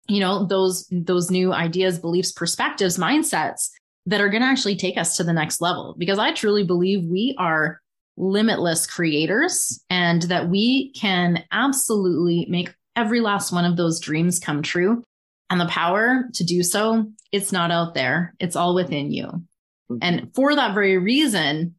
you 0.08 0.20
know, 0.20 0.46
those 0.46 0.86
those 0.90 1.30
new 1.30 1.52
ideas, 1.52 1.98
beliefs, 1.98 2.32
perspectives, 2.32 2.98
mindsets 2.98 3.70
that 4.06 4.20
are 4.20 4.28
going 4.28 4.42
to 4.42 4.48
actually 4.48 4.76
take 4.76 4.96
us 4.96 5.16
to 5.16 5.24
the 5.24 5.32
next 5.32 5.60
level 5.60 5.94
because 5.98 6.18
I 6.18 6.32
truly 6.32 6.64
believe 6.64 7.04
we 7.04 7.34
are 7.38 7.80
limitless 8.16 8.86
creators 8.86 9.82
and 9.88 10.22
that 10.22 10.48
we 10.48 10.92
can 10.92 11.44
absolutely 11.52 12.46
make 12.48 12.74
every 12.96 13.20
last 13.20 13.52
one 13.52 13.64
of 13.64 13.76
those 13.76 14.00
dreams 14.00 14.38
come 14.38 14.62
true. 14.62 15.02
And 15.50 15.60
the 15.60 15.66
power 15.66 16.28
to 16.34 16.44
do 16.44 16.62
so, 16.62 17.06
it's 17.32 17.52
not 17.52 17.70
out 17.70 17.94
there. 17.94 18.34
It's 18.38 18.56
all 18.56 18.74
within 18.74 19.10
you. 19.10 19.26
Mm-hmm. 19.26 19.96
And 20.00 20.34
for 20.34 20.54
that 20.54 20.74
very 20.74 20.96
reason, 20.96 21.74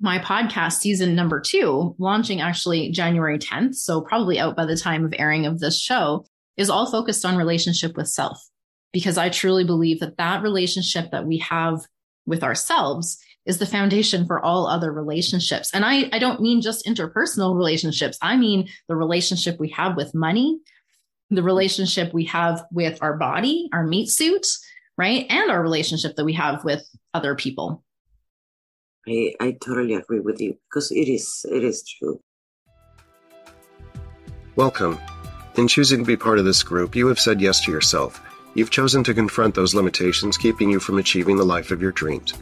my 0.00 0.18
podcast 0.20 0.74
season 0.74 1.14
number 1.14 1.40
two, 1.40 1.96
launching 1.98 2.40
actually 2.40 2.90
January 2.90 3.38
10th, 3.38 3.74
so 3.74 4.00
probably 4.00 4.38
out 4.38 4.56
by 4.56 4.64
the 4.64 4.76
time 4.76 5.04
of 5.04 5.14
airing 5.18 5.44
of 5.46 5.58
this 5.58 5.80
show, 5.80 6.24
is 6.56 6.70
all 6.70 6.90
focused 6.90 7.24
on 7.24 7.36
relationship 7.36 7.96
with 7.96 8.08
self. 8.08 8.40
Because 8.92 9.18
I 9.18 9.28
truly 9.28 9.64
believe 9.64 10.00
that 10.00 10.16
that 10.16 10.42
relationship 10.42 11.10
that 11.10 11.26
we 11.26 11.38
have 11.38 11.80
with 12.26 12.42
ourselves 12.42 13.18
is 13.44 13.58
the 13.58 13.66
foundation 13.66 14.26
for 14.26 14.44
all 14.44 14.66
other 14.66 14.92
relationships. 14.92 15.70
And 15.72 15.84
I, 15.84 16.08
I 16.12 16.18
don't 16.18 16.40
mean 16.40 16.60
just 16.60 16.86
interpersonal 16.86 17.56
relationships. 17.56 18.18
I 18.22 18.36
mean 18.36 18.68
the 18.88 18.96
relationship 18.96 19.58
we 19.58 19.70
have 19.70 19.96
with 19.96 20.14
money, 20.14 20.58
the 21.30 21.42
relationship 21.42 22.12
we 22.12 22.24
have 22.26 22.64
with 22.72 22.98
our 23.02 23.16
body, 23.16 23.68
our 23.72 23.84
meat 23.84 24.08
suit, 24.08 24.46
right? 24.96 25.26
And 25.28 25.50
our 25.50 25.62
relationship 25.62 26.16
that 26.16 26.24
we 26.24 26.34
have 26.34 26.64
with 26.64 26.88
other 27.14 27.34
people. 27.34 27.84
I, 29.06 29.34
I 29.40 29.56
totally 29.64 29.94
agree 29.94 30.20
with 30.20 30.40
you 30.40 30.56
because 30.68 30.90
it 30.90 31.08
is 31.08 31.44
it 31.50 31.64
is 31.64 31.84
true. 31.98 32.20
Welcome. 34.56 34.98
In 35.56 35.68
choosing 35.68 36.00
to 36.00 36.04
be 36.04 36.16
part 36.16 36.38
of 36.38 36.44
this 36.44 36.62
group, 36.62 36.94
you 36.94 37.08
have 37.08 37.18
said 37.18 37.40
yes 37.40 37.64
to 37.64 37.72
yourself. 37.72 38.20
You've 38.54 38.70
chosen 38.70 39.04
to 39.04 39.14
confront 39.14 39.54
those 39.54 39.74
limitations 39.74 40.36
keeping 40.36 40.70
you 40.70 40.80
from 40.80 40.98
achieving 40.98 41.36
the 41.36 41.44
life 41.44 41.70
of 41.70 41.82
your 41.82 41.92
dreams. 41.92 42.34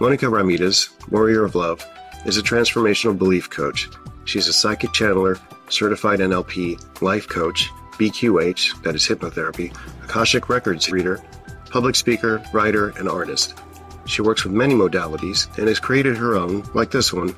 Monica 0.00 0.28
Ramirez, 0.28 0.90
Warrior 1.10 1.44
of 1.44 1.54
Love, 1.54 1.84
is 2.24 2.36
a 2.36 2.42
transformational 2.42 3.16
belief 3.16 3.48
coach. 3.48 3.88
She's 4.24 4.48
a 4.48 4.52
psychic 4.52 4.90
channeler, 4.90 5.40
certified 5.70 6.18
NLP, 6.18 7.00
life 7.00 7.28
coach, 7.28 7.70
BQH, 7.98 8.82
that 8.82 8.94
is 8.94 9.06
hypnotherapy, 9.06 9.76
Akashic 10.04 10.48
Records 10.48 10.90
reader, 10.90 11.22
public 11.70 11.94
speaker, 11.94 12.42
writer, 12.52 12.90
and 12.98 13.08
artist. 13.08 13.58
She 14.06 14.22
works 14.22 14.44
with 14.44 14.52
many 14.52 14.74
modalities 14.74 15.46
and 15.58 15.68
has 15.68 15.80
created 15.80 16.16
her 16.16 16.36
own, 16.36 16.64
like 16.74 16.90
this 16.90 17.12
one, 17.12 17.34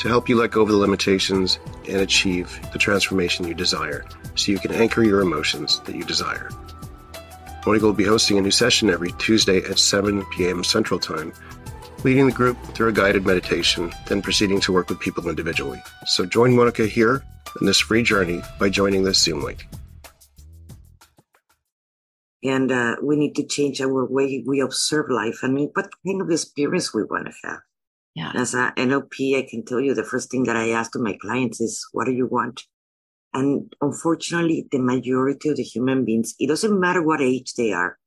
to 0.00 0.08
help 0.08 0.28
you 0.28 0.36
let 0.36 0.50
go 0.50 0.62
of 0.62 0.68
the 0.68 0.76
limitations 0.76 1.58
and 1.88 2.00
achieve 2.00 2.60
the 2.72 2.78
transformation 2.78 3.46
you 3.46 3.54
desire 3.54 4.04
so 4.34 4.52
you 4.52 4.58
can 4.58 4.72
anchor 4.72 5.02
your 5.02 5.20
emotions 5.20 5.80
that 5.80 5.96
you 5.96 6.04
desire. 6.04 6.50
Monica 7.66 7.84
will 7.84 7.92
be 7.92 8.04
hosting 8.04 8.38
a 8.38 8.40
new 8.40 8.50
session 8.50 8.88
every 8.88 9.12
Tuesday 9.12 9.58
at 9.58 9.78
7 9.78 10.24
p.m. 10.36 10.64
Central 10.64 10.98
Time, 10.98 11.32
leading 12.04 12.26
the 12.26 12.32
group 12.32 12.56
through 12.74 12.88
a 12.88 12.92
guided 12.92 13.26
meditation, 13.26 13.92
then 14.06 14.22
proceeding 14.22 14.60
to 14.60 14.72
work 14.72 14.88
with 14.88 15.00
people 15.00 15.28
individually. 15.28 15.82
So 16.06 16.24
join 16.24 16.54
Monica 16.54 16.86
here 16.86 17.24
in 17.60 17.66
this 17.66 17.78
free 17.78 18.02
journey 18.02 18.42
by 18.58 18.70
joining 18.70 19.02
this 19.02 19.18
Zoom 19.18 19.42
link 19.42 19.66
and 22.42 22.70
uh, 22.70 22.96
we 23.02 23.16
need 23.16 23.34
to 23.36 23.46
change 23.46 23.80
our 23.80 24.04
way 24.04 24.44
we 24.46 24.60
observe 24.60 25.10
life. 25.10 25.38
I 25.42 25.48
mean, 25.48 25.70
what 25.72 25.90
kind 26.06 26.22
of 26.22 26.30
experience 26.30 26.94
we 26.94 27.04
want 27.04 27.26
to 27.26 27.48
have. 27.48 27.60
Yeah. 28.14 28.32
As 28.34 28.54
an 28.54 28.72
NLP, 28.76 29.38
I 29.38 29.46
can 29.48 29.64
tell 29.64 29.80
you 29.80 29.94
the 29.94 30.04
first 30.04 30.30
thing 30.30 30.44
that 30.44 30.56
I 30.56 30.70
ask 30.70 30.92
to 30.92 30.98
my 30.98 31.16
clients 31.20 31.60
is, 31.60 31.86
"What 31.92 32.06
do 32.06 32.12
you 32.12 32.26
want?" 32.26 32.64
And 33.34 33.72
unfortunately, 33.80 34.66
the 34.72 34.78
majority 34.78 35.50
of 35.50 35.56
the 35.56 35.62
human 35.62 36.04
beings, 36.04 36.34
it 36.38 36.48
doesn't 36.48 36.80
matter 36.80 37.02
what 37.02 37.20
age 37.20 37.54
they 37.54 37.72
are, 37.72 37.98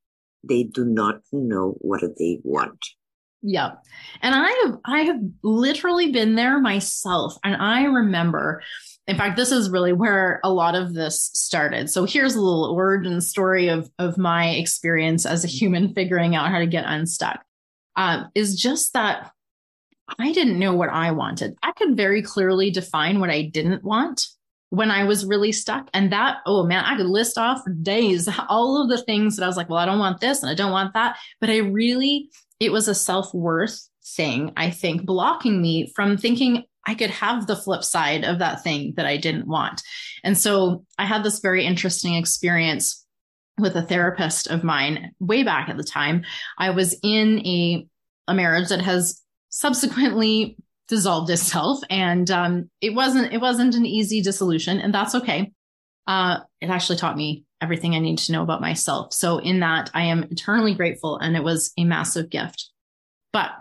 they 0.43 0.63
do 0.63 0.83
not 0.83 1.21
know 1.31 1.75
what 1.79 2.01
they 2.17 2.39
want. 2.43 2.79
Yeah. 3.41 3.71
And 4.21 4.35
I 4.35 4.49
have 4.63 4.79
I 4.85 4.99
have 5.01 5.19
literally 5.43 6.11
been 6.11 6.35
there 6.35 6.59
myself. 6.59 7.35
And 7.43 7.55
I 7.55 7.83
remember 7.83 8.61
in 9.07 9.17
fact, 9.17 9.35
this 9.35 9.51
is 9.51 9.69
really 9.69 9.93
where 9.93 10.39
a 10.43 10.51
lot 10.51 10.75
of 10.75 10.93
this 10.93 11.31
started. 11.33 11.89
So 11.89 12.05
here's 12.05 12.35
a 12.35 12.41
little 12.41 12.65
origin 12.65 13.19
story 13.19 13.67
of, 13.67 13.89
of 13.97 14.17
my 14.17 14.49
experience 14.49 15.25
as 15.25 15.43
a 15.43 15.47
human 15.47 15.93
figuring 15.93 16.35
out 16.35 16.51
how 16.51 16.59
to 16.59 16.67
get 16.67 16.85
unstuck. 16.85 17.43
Um, 17.97 18.29
is 18.35 18.59
just 18.59 18.93
that 18.93 19.31
I 20.17 20.31
didn't 20.31 20.59
know 20.59 20.73
what 20.73 20.89
I 20.89 21.11
wanted. 21.11 21.57
I 21.61 21.71
could 21.73 21.97
very 21.97 22.21
clearly 22.21 22.71
define 22.71 23.19
what 23.19 23.29
I 23.29 23.41
didn't 23.41 23.83
want 23.83 24.27
when 24.69 24.91
I 24.91 25.03
was 25.03 25.25
really 25.25 25.51
stuck. 25.51 25.89
And 25.93 26.11
that, 26.13 26.37
oh 26.45 26.65
man, 26.65 26.85
I 26.85 26.95
could 26.95 27.07
list 27.07 27.37
off 27.37 27.61
days 27.81 28.29
all 28.49 28.81
of 28.81 28.89
the 28.89 29.03
things 29.03 29.35
that 29.35 29.43
I 29.43 29.47
was 29.47 29.57
like, 29.57 29.69
well, 29.69 29.79
I 29.79 29.85
don't 29.85 29.99
want 29.99 30.21
this 30.21 30.41
and 30.41 30.49
I 30.49 30.55
don't 30.55 30.71
want 30.71 30.93
that. 30.93 31.17
But 31.39 31.49
I 31.49 31.57
really, 31.57 32.29
it 32.59 32.71
was 32.71 32.87
a 32.87 32.95
self 32.95 33.33
worth 33.33 33.89
thing, 34.15 34.53
I 34.55 34.69
think, 34.69 35.05
blocking 35.05 35.61
me 35.61 35.91
from 35.95 36.17
thinking 36.17 36.63
I 36.87 36.95
could 36.95 37.11
have 37.11 37.47
the 37.47 37.55
flip 37.55 37.83
side 37.83 38.23
of 38.23 38.39
that 38.39 38.63
thing 38.63 38.93
that 38.97 39.05
I 39.05 39.17
didn't 39.17 39.47
want. 39.47 39.81
And 40.23 40.37
so 40.37 40.85
I 40.97 41.05
had 41.05 41.23
this 41.23 41.39
very 41.39 41.65
interesting 41.65 42.15
experience 42.15 43.05
with 43.59 43.75
a 43.75 43.83
therapist 43.83 44.47
of 44.47 44.63
mine 44.63 45.11
way 45.19 45.43
back 45.43 45.69
at 45.69 45.77
the 45.77 45.83
time. 45.83 46.23
I 46.57 46.71
was 46.71 46.97
in 47.03 47.39
a, 47.45 47.87
a 48.27 48.33
marriage 48.33 48.69
that 48.69 48.81
has 48.81 49.21
subsequently 49.49 50.57
dissolved 50.91 51.29
itself 51.29 51.79
and 51.89 52.29
um, 52.29 52.69
it 52.81 52.93
wasn't 52.93 53.31
it 53.31 53.39
wasn't 53.39 53.75
an 53.75 53.85
easy 53.85 54.21
dissolution 54.21 54.79
and 54.79 54.93
that's 54.93 55.15
okay 55.15 55.51
uh, 56.07 56.39
it 56.59 56.69
actually 56.69 56.97
taught 56.97 57.15
me 57.15 57.45
everything 57.61 57.95
i 57.95 57.99
need 57.99 58.17
to 58.17 58.33
know 58.33 58.43
about 58.43 58.59
myself 58.59 59.13
so 59.13 59.37
in 59.37 59.61
that 59.61 59.89
i 59.93 60.03
am 60.03 60.23
eternally 60.31 60.73
grateful 60.73 61.17
and 61.17 61.37
it 61.37 61.43
was 61.43 61.71
a 61.77 61.85
massive 61.85 62.29
gift 62.29 62.71
but 63.31 63.51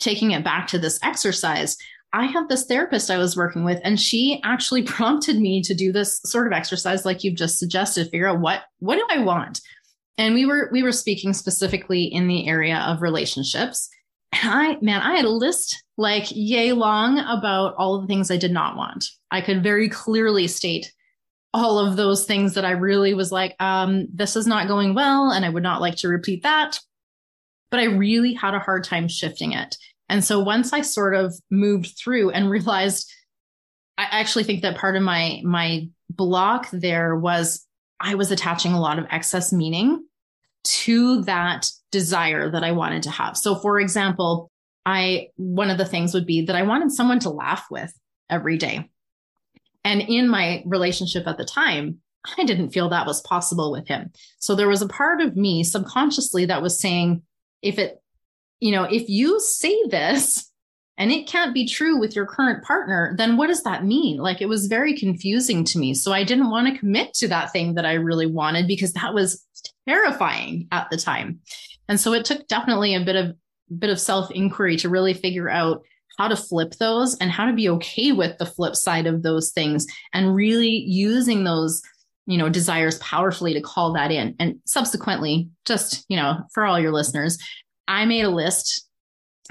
taking 0.00 0.30
it 0.30 0.44
back 0.44 0.68
to 0.68 0.78
this 0.78 0.98
exercise 1.02 1.76
I 2.12 2.26
have 2.26 2.48
this 2.48 2.66
therapist 2.66 3.10
I 3.10 3.18
was 3.18 3.36
working 3.36 3.64
with, 3.64 3.80
and 3.84 4.00
she 4.00 4.40
actually 4.44 4.82
prompted 4.96 5.38
me 5.38 5.62
to 5.62 5.74
do 5.74 5.92
this 5.92 6.20
sort 6.24 6.46
of 6.46 6.52
exercise, 6.52 7.04
like 7.04 7.24
you've 7.24 7.36
just 7.36 7.58
suggested, 7.58 8.10
figure 8.10 8.28
out 8.28 8.40
what 8.40 8.62
what 8.78 8.96
do 8.96 9.06
I 9.10 9.22
want. 9.22 9.60
And 10.18 10.34
we 10.34 10.46
were 10.46 10.68
we 10.72 10.82
were 10.82 10.92
speaking 10.92 11.32
specifically 11.32 12.04
in 12.04 12.28
the 12.28 12.48
area 12.48 12.78
of 12.78 13.02
relationships. 13.02 13.88
I, 14.32 14.76
man, 14.80 15.00
I 15.00 15.16
had 15.16 15.24
a 15.24 15.30
list 15.30 15.82
like 15.96 16.24
yay 16.30 16.72
long 16.72 17.18
about 17.18 17.74
all 17.76 18.00
the 18.00 18.06
things 18.06 18.30
I 18.30 18.36
did 18.36 18.52
not 18.52 18.76
want. 18.76 19.06
I 19.30 19.40
could 19.40 19.62
very 19.62 19.88
clearly 19.88 20.46
state 20.46 20.92
all 21.54 21.78
of 21.78 21.96
those 21.96 22.26
things 22.26 22.52
that 22.54 22.66
I 22.66 22.72
really 22.72 23.14
was 23.14 23.32
like, 23.32 23.56
um, 23.60 24.08
this 24.12 24.36
is 24.36 24.46
not 24.46 24.68
going 24.68 24.94
well, 24.94 25.30
and 25.30 25.44
I 25.44 25.48
would 25.48 25.62
not 25.62 25.80
like 25.80 25.96
to 25.96 26.08
repeat 26.08 26.42
that. 26.42 26.78
But 27.70 27.80
I 27.80 27.84
really 27.84 28.34
had 28.34 28.54
a 28.54 28.58
hard 28.58 28.84
time 28.84 29.08
shifting 29.08 29.52
it. 29.52 29.76
And 30.08 30.24
so 30.24 30.40
once 30.40 30.72
I 30.72 30.82
sort 30.82 31.14
of 31.14 31.34
moved 31.50 31.98
through 31.98 32.30
and 32.30 32.50
realized, 32.50 33.10
I 33.98 34.06
actually 34.10 34.44
think 34.44 34.62
that 34.62 34.76
part 34.76 34.96
of 34.96 35.02
my 35.02 35.40
my 35.44 35.88
block 36.10 36.68
there 36.70 37.16
was 37.16 37.66
I 37.98 38.14
was 38.14 38.30
attaching 38.30 38.72
a 38.72 38.80
lot 38.80 38.98
of 38.98 39.06
excess 39.10 39.52
meaning 39.52 40.06
to 40.64 41.22
that 41.22 41.70
desire 41.90 42.50
that 42.50 42.64
I 42.64 42.72
wanted 42.72 43.04
to 43.04 43.10
have. 43.10 43.36
So 43.36 43.56
for 43.56 43.80
example, 43.80 44.50
I 44.84 45.28
one 45.36 45.70
of 45.70 45.78
the 45.78 45.84
things 45.84 46.14
would 46.14 46.26
be 46.26 46.46
that 46.46 46.56
I 46.56 46.62
wanted 46.62 46.92
someone 46.92 47.18
to 47.20 47.30
laugh 47.30 47.66
with 47.70 47.92
every 48.30 48.58
day. 48.58 48.90
And 49.84 50.02
in 50.02 50.28
my 50.28 50.62
relationship 50.66 51.26
at 51.26 51.38
the 51.38 51.44
time, 51.44 52.00
I 52.38 52.44
didn't 52.44 52.70
feel 52.70 52.88
that 52.88 53.06
was 53.06 53.20
possible 53.22 53.70
with 53.70 53.86
him. 53.86 54.10
So 54.38 54.54
there 54.54 54.68
was 54.68 54.82
a 54.82 54.88
part 54.88 55.20
of 55.20 55.36
me 55.36 55.62
subconsciously 55.62 56.46
that 56.46 56.62
was 56.62 56.80
saying, 56.80 57.22
if 57.62 57.78
it, 57.78 58.02
you 58.60 58.72
know, 58.72 58.84
if 58.84 59.08
you 59.08 59.38
say 59.40 59.76
this 59.88 60.50
and 60.98 61.12
it 61.12 61.26
can't 61.26 61.52
be 61.52 61.66
true 61.66 61.98
with 61.98 62.16
your 62.16 62.26
current 62.26 62.64
partner, 62.64 63.14
then 63.18 63.36
what 63.36 63.48
does 63.48 63.62
that 63.64 63.84
mean? 63.84 64.18
Like 64.18 64.40
it 64.40 64.48
was 64.48 64.66
very 64.66 64.96
confusing 64.96 65.64
to 65.64 65.78
me. 65.78 65.94
So 65.94 66.12
I 66.12 66.24
didn't 66.24 66.50
want 66.50 66.68
to 66.68 66.78
commit 66.78 67.12
to 67.14 67.28
that 67.28 67.52
thing 67.52 67.74
that 67.74 67.84
I 67.84 67.94
really 67.94 68.26
wanted 68.26 68.66
because 68.66 68.92
that 68.94 69.14
was 69.14 69.44
terrifying 69.86 70.68
at 70.72 70.88
the 70.90 70.96
time. 70.96 71.40
And 71.88 72.00
so 72.00 72.12
it 72.12 72.24
took 72.24 72.48
definitely 72.48 72.94
a 72.94 73.04
bit 73.04 73.16
of 73.16 73.36
bit 73.78 73.90
of 73.90 74.00
self 74.00 74.30
inquiry 74.30 74.76
to 74.76 74.88
really 74.88 75.12
figure 75.12 75.50
out 75.50 75.82
how 76.18 76.28
to 76.28 76.36
flip 76.36 76.72
those 76.78 77.16
and 77.18 77.30
how 77.30 77.46
to 77.46 77.52
be 77.52 77.68
okay 77.68 78.12
with 78.12 78.38
the 78.38 78.46
flip 78.46 78.74
side 78.76 79.06
of 79.06 79.22
those 79.22 79.50
things 79.50 79.86
and 80.12 80.34
really 80.34 80.84
using 80.86 81.44
those 81.44 81.82
you 82.26 82.38
know 82.38 82.48
desires 82.48 82.98
powerfully 82.98 83.54
to 83.54 83.60
call 83.60 83.92
that 83.92 84.10
in 84.10 84.34
and 84.38 84.56
subsequently 84.64 85.48
just 85.64 86.04
you 86.08 86.16
know 86.16 86.38
for 86.52 86.64
all 86.64 86.78
your 86.78 86.92
listeners 86.92 87.38
i 87.88 88.04
made 88.04 88.24
a 88.24 88.30
list 88.30 88.84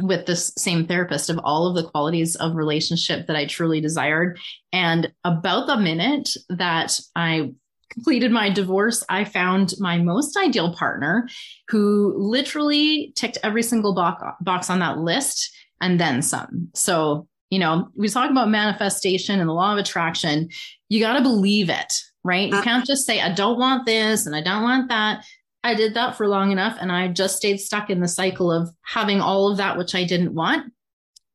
with 0.01 0.25
this 0.25 0.51
same 0.58 0.86
therapist 0.86 1.30
of 1.30 1.39
all 1.44 1.68
of 1.68 1.75
the 1.75 1.89
qualities 1.89 2.36
of 2.36 2.56
relationship 2.56 3.27
that 3.27 3.36
i 3.36 3.46
truly 3.46 3.80
desired 3.80 4.39
and 4.74 5.12
about 5.24 5.68
the 5.68 5.77
minute 5.77 6.30
that 6.50 7.00
i 7.15 7.51
completed 7.89 8.32
my 8.32 8.50
divorce 8.50 9.04
i 9.10 9.24
found 9.24 9.74
my 9.80 9.98
most 9.98 10.36
ideal 10.38 10.74
partner 10.74 11.30
who 11.70 12.13
literally 12.18 13.13
ticked 13.15 13.38
every 13.44 13.63
single 13.63 13.94
box 13.94 14.70
on 14.70 14.80
that 14.80 15.00
list 15.00 15.56
and 15.82 16.00
then 16.00 16.22
some. 16.22 16.70
So, 16.74 17.27
you 17.50 17.60
know, 17.60 17.89
we 17.96 18.10
talk 18.10 18.32
about 18.32 18.50
manifestation 18.50 19.39
and 19.39 19.50
the 19.50 19.54
law 19.54 19.74
of 19.74 19.77
attraction. 19.77 20.50
You 20.89 21.00
got 21.00 21.13
to 21.13 21.22
believe 21.22 21.70
it, 21.70 21.94
right? 22.24 22.50
You 22.50 22.58
uh, 22.58 22.62
can't 22.63 22.86
just 22.86 23.06
say, 23.06 23.22
I 23.22 23.34
don't 23.34 23.60
want 23.60 23.86
this 23.86 24.25
and 24.25 24.36
I 24.36 24.42
don't 24.42 24.63
want 24.63 24.89
that. 24.89 25.25
I 25.65 25.75
did 25.75 25.95
that 25.95 26.15
for 26.15 26.27
long 26.27 26.51
enough 26.51 26.77
and 26.79 26.91
I 26.91 27.07
just 27.10 27.36
stayed 27.36 27.57
stuck 27.57 27.89
in 27.89 28.00
the 28.00 28.07
cycle 28.07 28.51
of 28.51 28.69
having 28.84 29.19
all 29.19 29.51
of 29.51 29.57
that, 29.57 29.77
which 29.77 29.95
I 29.95 30.05
didn't 30.05 30.34
want. 30.34 30.72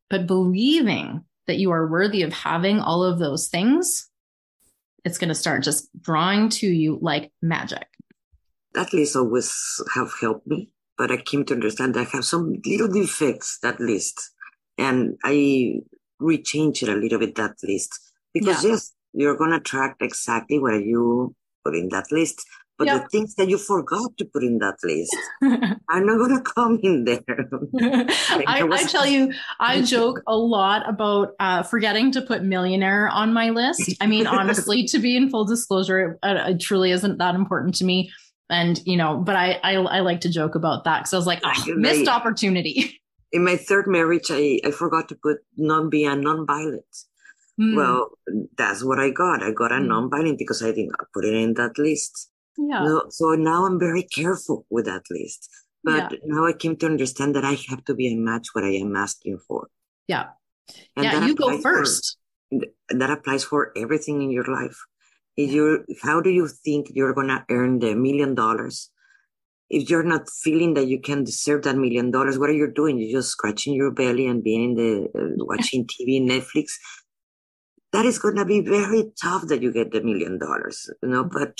But 0.08 0.26
believing 0.26 1.25
that 1.46 1.58
you 1.58 1.70
are 1.72 1.90
worthy 1.90 2.22
of 2.22 2.32
having 2.32 2.80
all 2.80 3.02
of 3.02 3.18
those 3.18 3.49
things, 3.49 4.08
it's 5.04 5.18
going 5.18 5.28
to 5.28 5.34
start 5.34 5.62
just 5.62 5.88
drawing 6.00 6.49
to 6.50 6.66
you 6.66 6.99
like 7.02 7.32
magic. 7.42 7.87
That 8.75 8.92
list 8.92 9.16
always 9.16 9.82
have 9.95 10.12
helped 10.21 10.47
me 10.47 10.71
but 11.00 11.10
I 11.10 11.16
came 11.16 11.47
to 11.47 11.54
understand 11.54 11.95
that 11.95 12.08
I 12.08 12.16
have 12.16 12.26
some 12.26 12.60
little 12.66 12.86
defects 12.86 13.58
that 13.62 13.80
list, 13.80 14.21
and 14.76 15.16
I 15.25 15.76
rechange 16.21 16.82
it 16.82 16.90
a 16.90 16.95
little 16.95 17.19
bit 17.19 17.36
that 17.36 17.56
list 17.62 17.99
because 18.34 18.62
yeah. 18.62 18.73
yes, 18.73 18.93
you're 19.14 19.38
gonna 19.38 19.56
attract 19.56 20.02
exactly 20.02 20.58
what 20.58 20.84
you 20.84 21.34
put 21.64 21.75
in 21.75 21.88
that 21.88 22.12
list. 22.12 22.45
But 22.80 22.86
yep. 22.86 23.02
the 23.02 23.08
things 23.10 23.34
that 23.34 23.50
you 23.50 23.58
forgot 23.58 24.16
to 24.16 24.25
put 24.25 24.43
in 24.43 24.56
that 24.60 24.78
list 24.82 25.14
are 25.90 26.00
not 26.00 26.16
going 26.16 26.34
to 26.34 26.40
come 26.40 26.80
in 26.82 27.04
there. 27.04 27.21
I. 28.47 28.66
I, 28.73 28.84
tell 28.84 29.04
you, 29.04 29.34
I 29.60 29.82
joke 29.95 30.23
a 30.26 30.34
lot 30.34 30.88
about 30.88 31.34
uh, 31.38 31.62
forgetting 31.62 32.10
to 32.12 32.23
put 32.23 32.43
millionaire 32.43 33.06
on 33.10 33.34
my 33.34 33.50
list. 33.50 33.97
I 34.00 34.06
mean, 34.06 34.26
honestly, 34.26 34.86
to 34.86 34.99
be 34.99 35.14
in 35.14 35.28
full 35.28 35.45
disclosure, 35.45 36.19
it, 36.23 36.52
it 36.52 36.60
truly 36.60 36.90
isn't 36.90 37.19
that 37.19 37.34
important 37.34 37.75
to 37.76 37.84
me 37.84 38.10
and 38.49 38.82
you 38.84 38.97
know 38.97 39.16
but 39.16 39.36
i 39.36 39.60
i, 39.62 39.75
I 39.75 40.00
like 40.00 40.23
to 40.23 40.28
joke 40.28 40.54
about 40.54 40.84
that 40.84 41.00
because 41.00 41.14
i 41.14 41.16
was 41.16 41.26
like 41.26 41.40
oh, 41.45 41.75
missed 41.76 42.06
my, 42.06 42.12
opportunity 42.12 43.00
in 43.30 43.45
my 43.45 43.56
third 43.56 43.86
marriage 43.86 44.30
i 44.30 44.58
i 44.64 44.71
forgot 44.71 45.08
to 45.10 45.14
put 45.14 45.38
non-beyond 45.56 46.23
non-violent 46.23 46.97
mm. 47.60 47.76
well 47.76 48.10
that's 48.58 48.82
what 48.82 48.99
i 48.99 49.10
got 49.10 49.43
i 49.43 49.52
got 49.52 49.71
a 49.71 49.76
mm. 49.76 49.86
non-violent 49.86 50.36
because 50.36 50.62
i 50.62 50.73
didn't 50.73 50.93
put 51.14 51.25
it 51.25 51.34
in 51.34 51.54
that 51.54 51.78
list 51.78 52.29
yeah 52.58 52.82
no, 52.84 53.04
so 53.08 53.34
now 53.34 53.65
i'm 53.67 53.78
very 53.78 54.02
careful 54.02 54.67
with 54.71 54.84
that 54.86 55.02
list 55.10 55.49
but 55.84 56.13
yeah. 56.13 56.19
now 56.25 56.47
i 56.47 56.52
came 56.52 56.76
to 56.76 56.86
understand 56.86 57.34
that 57.34 57.45
i 57.45 57.56
have 57.69 57.84
to 57.84 57.95
be 57.95 58.13
a 58.13 58.17
match 58.17 58.49
what 58.52 58.65
i 58.65 58.71
am 58.71 58.97
asking 58.97 59.39
for 59.47 59.69
yeah 60.06 60.26
and 60.97 61.04
yeah 61.04 61.26
you 61.26 61.34
go 61.34 61.58
first 61.60 62.19
for, 62.50 62.60
that 62.91 63.10
applies 63.10 63.45
for 63.45 63.73
everything 63.76 64.23
in 64.23 64.30
your 64.30 64.45
life 64.45 64.76
if 65.36 65.52
you 65.52 65.84
how 66.02 66.21
do 66.21 66.30
you 66.30 66.49
think 66.49 66.91
you're 66.95 67.15
gonna 67.15 67.45
earn 67.50 67.78
the 67.78 67.95
million 67.95 68.34
dollars? 68.34 68.91
If 69.69 69.89
you're 69.89 70.02
not 70.02 70.28
feeling 70.28 70.75
that 70.75 70.89
you 70.89 71.00
can 71.00 71.23
deserve 71.25 71.63
that 71.63 71.76
million 71.76 72.10
dollars, 72.10 72.39
what 72.39 72.50
are 72.50 72.60
you 72.60 72.71
doing? 72.73 72.99
You're 72.99 73.21
just 73.21 73.30
scratching 73.30 73.75
your 73.75 73.93
belly 73.93 74.26
and 74.26 74.43
being 74.43 74.65
in 74.71 74.75
the 74.75 74.93
uh, 75.15 75.45
watching 75.45 75.86
TV, 75.86 76.21
Netflix. 76.21 76.73
That 77.93 78.04
is 78.04 78.19
gonna 78.19 78.45
be 78.45 78.60
very 78.60 79.04
tough 79.23 79.47
that 79.47 79.63
you 79.63 79.73
get 79.73 79.93
the 79.93 80.02
million 80.02 80.39
dollars, 80.39 80.91
you 81.02 81.08
know. 81.08 81.25
But 81.25 81.58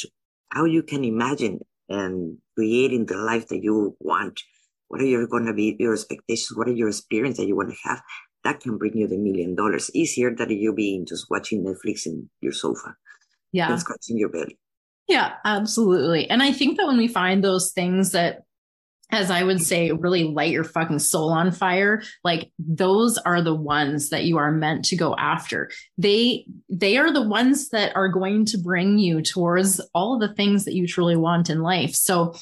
how 0.50 0.64
you 0.64 0.82
can 0.82 1.04
imagine 1.04 1.60
and 1.88 2.38
creating 2.56 3.06
the 3.06 3.16
life 3.16 3.48
that 3.48 3.62
you 3.62 3.96
want? 4.00 4.40
What 4.88 5.00
are 5.00 5.06
you 5.06 5.26
gonna 5.28 5.54
be 5.54 5.76
your 5.78 5.94
expectations? 5.94 6.56
What 6.56 6.68
are 6.68 6.72
your 6.72 6.88
experience 6.88 7.36
that 7.36 7.46
you 7.46 7.56
want 7.56 7.70
to 7.70 7.76
have? 7.88 8.02
That 8.42 8.60
can 8.60 8.78
bring 8.78 8.96
you 8.96 9.06
the 9.06 9.18
million 9.18 9.54
dollars 9.54 9.90
easier 9.94 10.34
than 10.34 10.50
you 10.50 10.72
being 10.72 11.06
just 11.06 11.30
watching 11.30 11.64
Netflix 11.64 12.06
in 12.06 12.30
your 12.40 12.52
sofa 12.52 12.96
yeah 13.52 13.74
scratching 13.76 14.18
your 14.18 14.28
belly 14.28 14.58
yeah 15.08 15.34
absolutely 15.44 16.28
and 16.30 16.42
i 16.42 16.52
think 16.52 16.76
that 16.76 16.86
when 16.86 16.96
we 16.96 17.08
find 17.08 17.42
those 17.42 17.72
things 17.72 18.12
that 18.12 18.42
as 19.12 19.31
I 19.31 19.42
would 19.42 19.61
say, 19.61 19.90
really 19.90 20.25
light 20.25 20.53
your 20.53 20.64
fucking 20.64 21.01
soul 21.01 21.31
on 21.31 21.51
fire. 21.51 22.03
Like 22.25 22.51
those 22.59 23.18
are 23.18 23.42
the 23.42 23.55
ones 23.55 24.11
that 24.11 24.25
you 24.25 24.38
are 24.38 24.53
meant 24.53 24.85
to 24.87 24.96
go 24.96 25.14
after. 25.16 25.70
They 25.99 26.46
they 26.68 26.96
are 26.96 27.12
the 27.12 27.27
ones 27.27 27.70
that 27.70 27.94
are 27.96 28.09
going 28.09 28.44
to 28.46 28.59
bring 28.59 28.99
you 28.99 29.23
towards 29.23 29.81
all 29.94 30.18
the 30.18 30.35
things 30.35 30.64
that 30.64 30.75
you 30.75 30.87
truly 30.87 31.16
want 31.16 31.51
in 31.51 31.62
life. 31.62 31.94
So, 31.94 32.35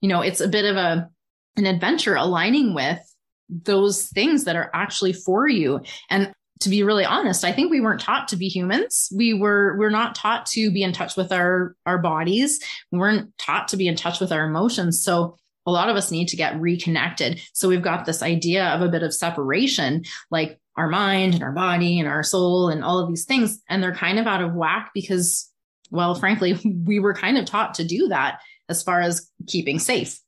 you 0.00 0.08
know, 0.08 0.20
it's 0.20 0.40
a 0.40 0.48
bit 0.48 0.64
of 0.64 0.76
a 0.76 1.08
an 1.56 1.66
adventure 1.66 2.16
aligning 2.16 2.74
with 2.74 3.00
those 3.48 4.06
things 4.08 4.44
that 4.44 4.56
are 4.56 4.70
actually 4.74 5.12
for 5.12 5.48
you. 5.48 5.80
And 6.10 6.32
to 6.60 6.70
be 6.70 6.82
really 6.82 7.04
honest, 7.04 7.44
I 7.44 7.52
think 7.52 7.70
we 7.70 7.80
weren't 7.80 8.00
taught 8.00 8.28
to 8.28 8.36
be 8.36 8.48
humans. 8.48 9.12
We 9.14 9.34
were 9.34 9.76
we're 9.78 9.90
not 9.90 10.14
taught 10.14 10.46
to 10.46 10.70
be 10.70 10.82
in 10.82 10.92
touch 10.92 11.16
with 11.16 11.32
our 11.32 11.74
our 11.84 11.98
bodies. 11.98 12.60
We 12.92 12.98
weren't 12.98 13.36
taught 13.38 13.68
to 13.68 13.76
be 13.76 13.88
in 13.88 13.96
touch 13.96 14.20
with 14.20 14.32
our 14.32 14.46
emotions. 14.46 15.02
So 15.02 15.36
a 15.66 15.70
lot 15.70 15.88
of 15.88 15.96
us 15.96 16.10
need 16.10 16.28
to 16.28 16.36
get 16.36 16.60
reconnected. 16.60 17.40
So 17.52 17.68
we've 17.68 17.82
got 17.82 18.04
this 18.04 18.22
idea 18.22 18.66
of 18.66 18.82
a 18.82 18.88
bit 18.88 19.02
of 19.02 19.14
separation, 19.14 20.04
like 20.30 20.60
our 20.76 20.88
mind 20.88 21.34
and 21.34 21.42
our 21.42 21.52
body 21.52 21.98
and 21.98 22.08
our 22.08 22.22
soul 22.22 22.68
and 22.68 22.84
all 22.84 22.98
of 22.98 23.08
these 23.08 23.24
things. 23.24 23.60
And 23.68 23.82
they're 23.82 23.94
kind 23.94 24.18
of 24.18 24.26
out 24.26 24.42
of 24.42 24.54
whack 24.54 24.90
because, 24.94 25.50
well, 25.90 26.14
frankly, 26.14 26.58
we 26.84 26.98
were 26.98 27.14
kind 27.14 27.38
of 27.38 27.46
taught 27.46 27.74
to 27.74 27.84
do 27.84 28.08
that 28.08 28.40
as 28.68 28.82
far 28.82 29.00
as 29.00 29.30
keeping 29.46 29.78
safe. 29.78 30.18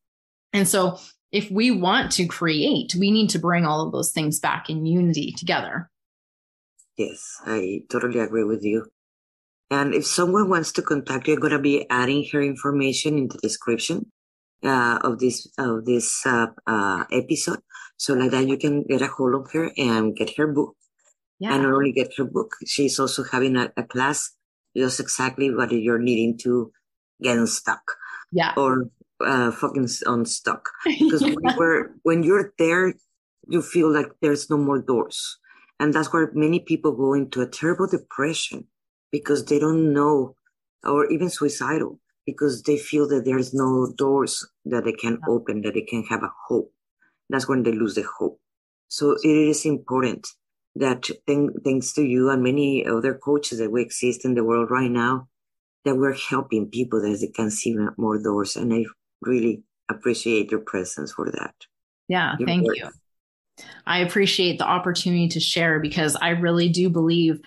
And 0.53 0.67
so 0.67 0.99
if 1.33 1.51
we 1.51 1.71
want 1.71 2.13
to 2.13 2.27
create, 2.27 2.95
we 2.95 3.11
need 3.11 3.31
to 3.31 3.39
bring 3.39 3.67
all 3.67 3.85
of 3.85 3.93
those 3.93 4.13
things 4.13 4.39
back 4.39 4.71
in 4.71 4.87
unity 4.87 5.33
together. 5.37 5.91
Yes, 6.97 7.37
I 7.45 7.83
totally 7.91 8.21
agree 8.21 8.45
with 8.45 8.65
you. 8.65 8.87
And 9.71 9.93
if 9.93 10.07
someone 10.07 10.49
wants 10.49 10.73
to 10.73 10.83
contact 10.83 11.27
you, 11.27 11.35
I'm 11.35 11.41
going 11.41 11.53
to 11.53 11.59
be 11.59 11.85
adding 11.91 12.27
her 12.33 12.41
information 12.41 13.19
in 13.19 13.29
the 13.29 13.39
description 13.39 14.11
uh, 14.67 14.99
of 15.03 15.19
this 15.19 15.49
of 15.59 15.85
this 15.85 16.27
uh, 16.27 16.49
uh, 16.67 17.05
episode, 17.13 17.61
so 17.97 18.15
like 18.15 18.31
that 18.31 18.47
you 18.47 18.59
can 18.59 18.83
get 18.83 19.03
a 19.03 19.07
hold 19.07 19.35
of 19.35 19.51
her 19.53 19.73
and 19.77 20.17
get 20.17 20.37
her 20.37 20.47
book. 20.47 20.77
Yeah. 21.39 21.55
And 21.55 21.63
not 21.65 21.75
only 21.75 21.93
get 21.93 22.15
her 22.17 22.25
book, 22.25 22.57
she's 22.67 22.99
also 22.99 23.23
having 23.25 23.57
a, 23.57 23.73
a 23.77 23.83
class 23.83 24.33
just 24.77 25.01
exactly 25.01 25.55
what 25.55 25.73
you're 25.73 25.99
needing 25.99 26.37
to 26.39 26.73
get 27.23 27.47
stuck. 27.49 27.83
Yeah. 28.33 28.53
Or 28.57 28.91
uh, 29.21 29.51
fucking 29.51 29.89
unstuck. 30.07 30.69
Because 30.85 31.23
yeah. 31.23 31.35
when, 31.57 32.01
when 32.03 32.23
you're 32.23 32.53
there, 32.59 32.95
you 33.49 33.63
feel 33.63 33.93
like 33.93 34.13
there's 34.21 34.51
no 34.51 34.57
more 34.57 34.81
doors. 34.81 35.39
And 35.79 35.93
that's 35.93 36.13
where 36.13 36.31
many 36.35 36.61
people 36.61 36.93
go 36.93 37.15
into 37.15 37.43
a 37.43 37.49
terrible 37.49 37.87
depression 37.87 38.67
because 39.13 39.45
they 39.45 39.59
don't 39.59 39.93
know, 39.93 40.37
or 40.83 41.11
even 41.11 41.31
suicidal, 41.31 42.01
because 42.27 42.63
they 42.63 42.77
feel 42.77 43.09
that 43.09 43.25
there's 43.25 43.55
no 43.55 43.93
doors 43.97 44.47
that 44.65 44.85
they 44.85 44.93
can 44.93 45.19
open, 45.29 45.63
that 45.63 45.75
they 45.75 45.83
can 45.83 46.03
have 46.05 46.23
a 46.23 46.33
hope. 46.49 46.73
That's 47.31 47.49
when 47.49 47.63
they 47.63 47.73
lose 47.73 47.95
the 47.95 48.05
hope. 48.19 48.41
So 48.89 49.17
it 49.23 49.29
is 49.29 49.65
important 49.65 50.27
that 50.75 51.05
th- 51.05 51.21
thanks 51.65 51.93
to 51.95 52.03
you 52.03 52.31
and 52.31 52.43
many 52.43 52.85
other 52.85 53.15
coaches 53.15 53.59
that 53.59 53.71
we 53.71 53.83
exist 53.83 54.25
in 54.25 54.35
the 54.35 54.45
world 54.45 54.71
right 54.71 54.91
now, 54.91 55.29
that 55.85 55.97
we're 55.97 56.15
helping 56.15 56.69
people 56.69 57.01
that 57.01 57.19
they 57.21 57.29
can 57.29 57.51
see 57.51 57.77
more 57.97 58.21
doors. 58.23 58.57
And 58.57 58.75
I 58.75 58.85
really 59.23 59.63
appreciate 59.89 60.51
your 60.51 60.61
presence 60.61 61.13
for 61.13 61.31
that. 61.31 61.55
Yeah, 62.09 62.37
your 62.39 62.47
thank 62.47 62.67
work. 62.67 62.77
you. 62.77 62.91
I 63.87 64.01
appreciate 64.01 64.59
the 64.59 64.67
opportunity 64.67 65.29
to 65.29 65.41
share 65.41 65.81
because 65.81 66.17
I 66.17 66.31
really 66.31 66.69
do 66.69 66.91
believe 66.91 67.41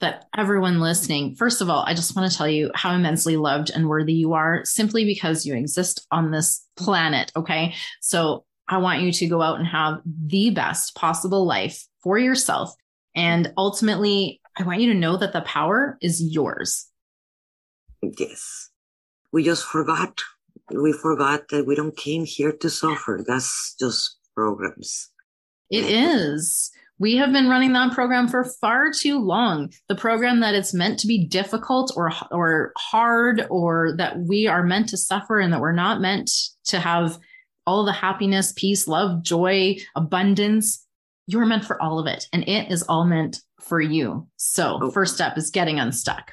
that 0.00 0.26
everyone 0.36 0.80
listening, 0.80 1.34
first 1.34 1.60
of 1.60 1.70
all, 1.70 1.84
I 1.86 1.94
just 1.94 2.16
want 2.16 2.30
to 2.30 2.36
tell 2.36 2.48
you 2.48 2.70
how 2.74 2.94
immensely 2.94 3.36
loved 3.36 3.70
and 3.70 3.88
worthy 3.88 4.14
you 4.14 4.34
are 4.34 4.64
simply 4.64 5.04
because 5.04 5.46
you 5.46 5.54
exist 5.54 6.06
on 6.10 6.30
this 6.30 6.66
planet. 6.76 7.32
Okay. 7.36 7.74
So 8.00 8.44
I 8.68 8.78
want 8.78 9.02
you 9.02 9.12
to 9.12 9.26
go 9.28 9.42
out 9.42 9.58
and 9.58 9.66
have 9.66 10.00
the 10.04 10.50
best 10.50 10.94
possible 10.94 11.46
life 11.46 11.84
for 12.02 12.18
yourself. 12.18 12.74
And 13.14 13.52
ultimately, 13.56 14.40
I 14.58 14.64
want 14.64 14.80
you 14.80 14.92
to 14.92 14.98
know 14.98 15.16
that 15.16 15.32
the 15.32 15.42
power 15.42 15.98
is 16.00 16.22
yours. 16.22 16.86
Yes. 18.02 18.70
We 19.32 19.44
just 19.44 19.64
forgot. 19.64 20.20
We 20.70 20.92
forgot 20.92 21.48
that 21.48 21.66
we 21.66 21.74
don't 21.74 21.96
came 21.96 22.24
here 22.24 22.52
to 22.52 22.70
suffer. 22.70 23.24
That's 23.26 23.74
just 23.78 24.18
programs. 24.34 25.10
It 25.70 25.84
is. 25.84 26.70
We 26.98 27.16
have 27.16 27.32
been 27.32 27.48
running 27.48 27.72
that 27.72 27.92
program 27.92 28.28
for 28.28 28.44
far 28.44 28.90
too 28.92 29.18
long. 29.18 29.72
The 29.88 29.96
program 29.96 30.40
that 30.40 30.54
it's 30.54 30.72
meant 30.72 30.98
to 31.00 31.06
be 31.08 31.26
difficult 31.26 31.92
or 31.96 32.12
or 32.30 32.72
hard 32.76 33.46
or 33.50 33.94
that 33.96 34.18
we 34.20 34.46
are 34.46 34.62
meant 34.62 34.88
to 34.90 34.96
suffer 34.96 35.40
and 35.40 35.52
that 35.52 35.60
we're 35.60 35.72
not 35.72 36.00
meant 36.00 36.30
to 36.66 36.78
have 36.78 37.18
all 37.66 37.84
the 37.84 37.92
happiness, 37.92 38.52
peace, 38.56 38.86
love, 38.86 39.22
joy, 39.22 39.76
abundance. 39.96 40.86
You're 41.26 41.46
meant 41.46 41.64
for 41.64 41.82
all 41.82 41.98
of 41.98 42.06
it 42.06 42.28
and 42.32 42.46
it 42.48 42.70
is 42.70 42.82
all 42.84 43.04
meant 43.04 43.38
for 43.60 43.80
you. 43.80 44.28
So, 44.36 44.78
oh. 44.80 44.90
first 44.90 45.14
step 45.14 45.36
is 45.36 45.50
getting 45.50 45.80
unstuck. 45.80 46.32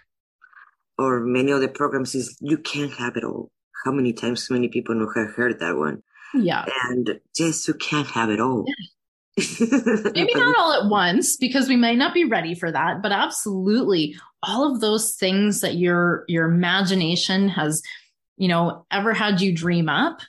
Or 0.99 1.21
many 1.21 1.51
other 1.51 1.69
programs 1.69 2.13
is 2.13 2.37
you 2.39 2.57
can't 2.57 2.93
have 2.93 3.15
it 3.15 3.23
all. 3.23 3.49
How 3.85 3.91
many 3.91 4.13
times 4.13 4.51
many 4.51 4.67
people 4.67 4.93
know 4.93 5.11
have 5.15 5.33
heard 5.33 5.59
that 5.59 5.75
one? 5.75 6.03
Yeah. 6.35 6.65
And 6.89 7.19
just 7.35 7.67
you 7.67 7.73
can't 7.73 8.07
have 8.07 8.29
it 8.29 8.39
all. 8.39 8.65
Yeah 8.67 8.85
Maybe 9.37 10.33
not 10.35 10.57
all 10.57 10.73
at 10.73 10.89
once 10.89 11.37
because 11.37 11.69
we 11.69 11.77
might 11.77 11.97
not 11.97 12.13
be 12.13 12.25
ready 12.25 12.53
for 12.53 12.71
that, 12.71 13.01
but 13.01 13.11
absolutely 13.11 14.15
all 14.43 14.71
of 14.71 14.81
those 14.81 15.15
things 15.15 15.61
that 15.61 15.75
your 15.75 16.25
your 16.27 16.45
imagination 16.45 17.47
has, 17.49 17.81
you 18.37 18.47
know, 18.47 18.85
ever 18.91 19.13
had 19.13 19.39
you 19.39 19.55
dream 19.55 19.87
up, 19.87 20.19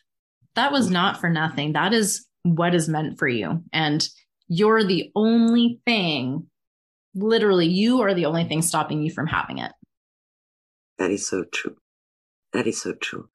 that 0.54 0.72
was 0.72 0.90
not 0.90 1.20
for 1.20 1.28
nothing. 1.28 1.72
That 1.72 1.92
is 1.92 2.26
what 2.42 2.74
is 2.74 2.88
meant 2.88 3.18
for 3.18 3.26
you. 3.26 3.62
And 3.72 4.06
you're 4.48 4.84
the 4.84 5.10
only 5.16 5.80
thing, 5.84 6.46
literally, 7.14 7.66
you 7.66 8.02
are 8.02 8.14
the 8.14 8.26
only 8.26 8.44
thing 8.44 8.62
stopping 8.62 9.02
you 9.02 9.10
from 9.10 9.26
having 9.26 9.58
it. 9.58 9.72
That 10.98 11.10
is 11.10 11.26
so 11.26 11.44
true. 11.44 11.76
That 12.52 12.66
is 12.66 12.82
so 12.82 12.92
true. 12.92 13.28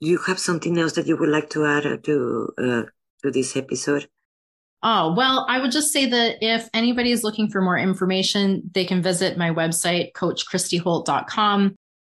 Do 0.00 0.08
you 0.08 0.18
have 0.26 0.38
something 0.38 0.76
else 0.78 0.92
that 0.92 1.06
you 1.06 1.16
would 1.16 1.30
like 1.30 1.48
to 1.50 1.64
add 1.64 2.04
to 2.04 2.48
uh, 2.58 2.82
to 3.22 3.30
this 3.30 3.56
episode? 3.56 4.08
Oh, 4.82 5.14
well, 5.14 5.46
I 5.48 5.60
would 5.60 5.72
just 5.72 5.92
say 5.92 6.06
that 6.06 6.36
if 6.42 6.68
anybody 6.74 7.10
is 7.10 7.24
looking 7.24 7.48
for 7.48 7.60
more 7.60 7.78
information, 7.78 8.62
they 8.72 8.84
can 8.84 9.02
visit 9.02 9.38
my 9.38 9.50
website, 9.50 10.12
coachchristyholt.com. 10.12 11.74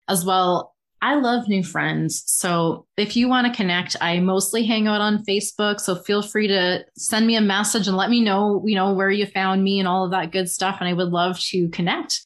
As 0.08 0.24
well, 0.24 0.74
I 1.02 1.14
love 1.14 1.48
new 1.48 1.64
friends. 1.64 2.22
So 2.26 2.86
if 2.96 3.16
you 3.16 3.28
want 3.28 3.46
to 3.46 3.56
connect, 3.56 3.96
I 4.00 4.20
mostly 4.20 4.66
hang 4.66 4.86
out 4.86 5.00
on 5.00 5.24
Facebook. 5.24 5.80
So 5.80 5.96
feel 5.96 6.20
free 6.20 6.46
to 6.48 6.84
send 6.96 7.26
me 7.26 7.36
a 7.36 7.40
message 7.40 7.88
and 7.88 7.96
let 7.96 8.10
me 8.10 8.20
know, 8.20 8.62
you 8.66 8.74
know, 8.74 8.92
where 8.92 9.10
you 9.10 9.24
found 9.26 9.64
me 9.64 9.78
and 9.78 9.88
all 9.88 10.04
of 10.04 10.10
that 10.10 10.30
good 10.30 10.50
stuff. 10.50 10.76
And 10.80 10.88
I 10.88 10.92
would 10.92 11.08
love 11.08 11.40
to 11.40 11.68
connect. 11.70 12.20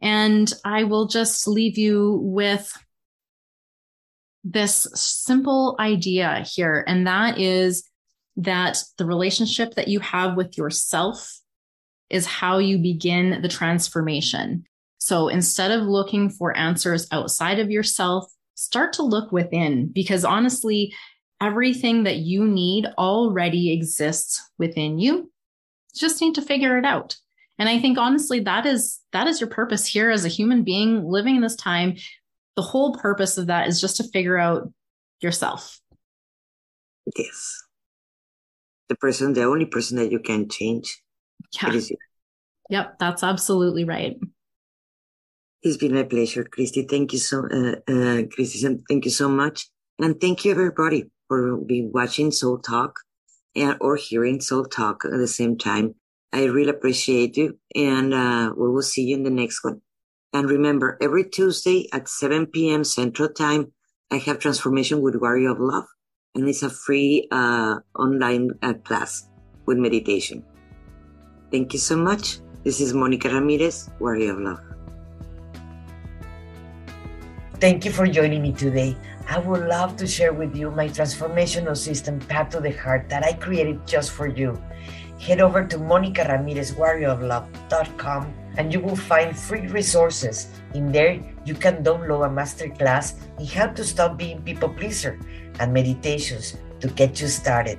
And 0.00 0.52
I 0.64 0.84
will 0.84 1.06
just 1.06 1.48
leave 1.48 1.78
you 1.78 2.20
with 2.22 2.72
this 4.44 4.86
simple 4.94 5.76
idea 5.80 6.44
here. 6.46 6.84
And 6.86 7.06
that 7.06 7.38
is 7.38 7.88
that 8.36 8.78
the 8.98 9.04
relationship 9.04 9.74
that 9.74 9.88
you 9.88 10.00
have 10.00 10.36
with 10.36 10.56
yourself 10.56 11.40
is 12.10 12.26
how 12.26 12.58
you 12.58 12.78
begin 12.78 13.40
the 13.42 13.48
transformation. 13.48 14.64
So 14.98 15.28
instead 15.28 15.70
of 15.70 15.82
looking 15.82 16.30
for 16.30 16.56
answers 16.56 17.06
outside 17.10 17.58
of 17.58 17.70
yourself, 17.70 18.30
start 18.54 18.92
to 18.94 19.02
look 19.02 19.32
within 19.32 19.88
because 19.88 20.24
honestly, 20.24 20.94
everything 21.40 22.04
that 22.04 22.18
you 22.18 22.46
need 22.46 22.86
already 22.98 23.72
exists 23.72 24.40
within 24.58 24.98
you. 24.98 25.30
just 25.94 26.20
need 26.20 26.34
to 26.36 26.42
figure 26.42 26.78
it 26.78 26.84
out. 26.84 27.16
And 27.58 27.68
I 27.68 27.78
think 27.78 27.98
honestly, 27.98 28.40
that 28.40 28.64
is, 28.64 29.00
that 29.12 29.26
is 29.26 29.40
your 29.40 29.50
purpose 29.50 29.86
here 29.86 30.10
as 30.10 30.24
a 30.24 30.28
human 30.28 30.62
being 30.62 31.04
living 31.04 31.36
in 31.36 31.42
this 31.42 31.56
time. 31.56 31.96
The 32.56 32.62
whole 32.62 32.94
purpose 32.94 33.36
of 33.36 33.48
that 33.48 33.68
is 33.68 33.80
just 33.80 33.96
to 33.96 34.04
figure 34.04 34.38
out 34.38 34.72
yourself. 35.20 35.80
Yes 37.16 37.62
the 38.92 38.98
person, 38.98 39.32
the 39.32 39.44
only 39.44 39.64
person 39.64 39.96
that 39.96 40.12
you 40.12 40.20
can 40.20 40.48
change. 40.48 41.02
Yeah. 41.60 41.80
Yep, 42.70 42.98
that's 42.98 43.22
absolutely 43.22 43.84
right. 43.84 44.16
It's 45.62 45.76
been 45.76 45.94
my 45.94 46.04
pleasure, 46.04 46.44
Christy. 46.44 46.82
Thank 46.82 47.12
you 47.12 47.18
so, 47.18 47.46
uh, 47.46 47.76
uh, 47.90 48.22
Christy, 48.32 48.78
thank 48.88 49.04
you 49.04 49.10
so 49.10 49.28
much. 49.28 49.68
And 49.98 50.20
thank 50.20 50.44
you 50.44 50.52
everybody 50.52 51.10
for 51.28 51.56
being 51.58 51.90
watching 51.92 52.32
Soul 52.32 52.58
Talk 52.58 52.96
and 53.54 53.76
or 53.80 53.96
hearing 53.96 54.40
Soul 54.40 54.64
Talk 54.64 55.04
at 55.04 55.12
the 55.12 55.28
same 55.28 55.56
time. 55.56 55.94
I 56.32 56.44
really 56.44 56.70
appreciate 56.70 57.36
you 57.36 57.58
and, 57.74 58.12
uh, 58.14 58.52
we 58.56 58.68
will 58.68 58.82
see 58.82 59.04
you 59.04 59.16
in 59.16 59.22
the 59.22 59.30
next 59.30 59.62
one. 59.64 59.80
And 60.32 60.48
remember, 60.48 60.98
every 61.00 61.24
Tuesday 61.28 61.88
at 61.92 62.08
7 62.08 62.46
p.m. 62.46 62.84
Central 62.84 63.28
Time, 63.28 63.72
I 64.10 64.16
have 64.16 64.38
Transformation 64.38 65.02
with 65.02 65.16
Warrior 65.16 65.50
of 65.50 65.60
Love 65.60 65.84
and 66.34 66.48
it's 66.48 66.62
a 66.62 66.70
free 66.70 67.28
uh, 67.30 67.76
online 67.96 68.52
uh, 68.62 68.72
class 68.84 69.28
with 69.66 69.76
meditation. 69.78 70.42
Thank 71.50 71.74
you 71.74 71.78
so 71.78 71.96
much. 71.96 72.38
This 72.64 72.80
is 72.80 72.94
Monica 72.94 73.28
Ramirez, 73.28 73.90
Warrior 73.98 74.32
of 74.32 74.40
Love. 74.40 74.60
Thank 77.60 77.84
you 77.84 77.92
for 77.92 78.06
joining 78.06 78.40
me 78.42 78.52
today. 78.52 78.96
I 79.28 79.38
would 79.38 79.68
love 79.68 79.98
to 79.98 80.06
share 80.06 80.32
with 80.32 80.56
you 80.56 80.70
my 80.70 80.88
transformational 80.88 81.76
system, 81.76 82.18
Path 82.20 82.48
to 82.50 82.60
the 82.60 82.70
Heart, 82.72 83.10
that 83.10 83.24
I 83.24 83.34
created 83.34 83.86
just 83.86 84.12
for 84.12 84.26
you. 84.26 84.58
Head 85.20 85.40
over 85.40 85.64
to 85.64 85.78
monicaramirezwarrioroflove.com 85.78 88.34
and 88.56 88.72
you 88.72 88.80
will 88.80 88.96
find 88.96 89.38
free 89.38 89.68
resources. 89.68 90.48
In 90.74 90.90
there, 90.90 91.20
you 91.44 91.54
can 91.54 91.84
download 91.84 92.26
a 92.26 92.28
masterclass 92.28 93.14
in 93.38 93.46
how 93.46 93.68
to 93.68 93.84
stop 93.84 94.18
being 94.18 94.42
people 94.42 94.68
pleaser 94.68 95.20
and 95.60 95.72
meditations 95.72 96.56
to 96.80 96.88
get 96.88 97.20
you 97.20 97.28
started. 97.28 97.78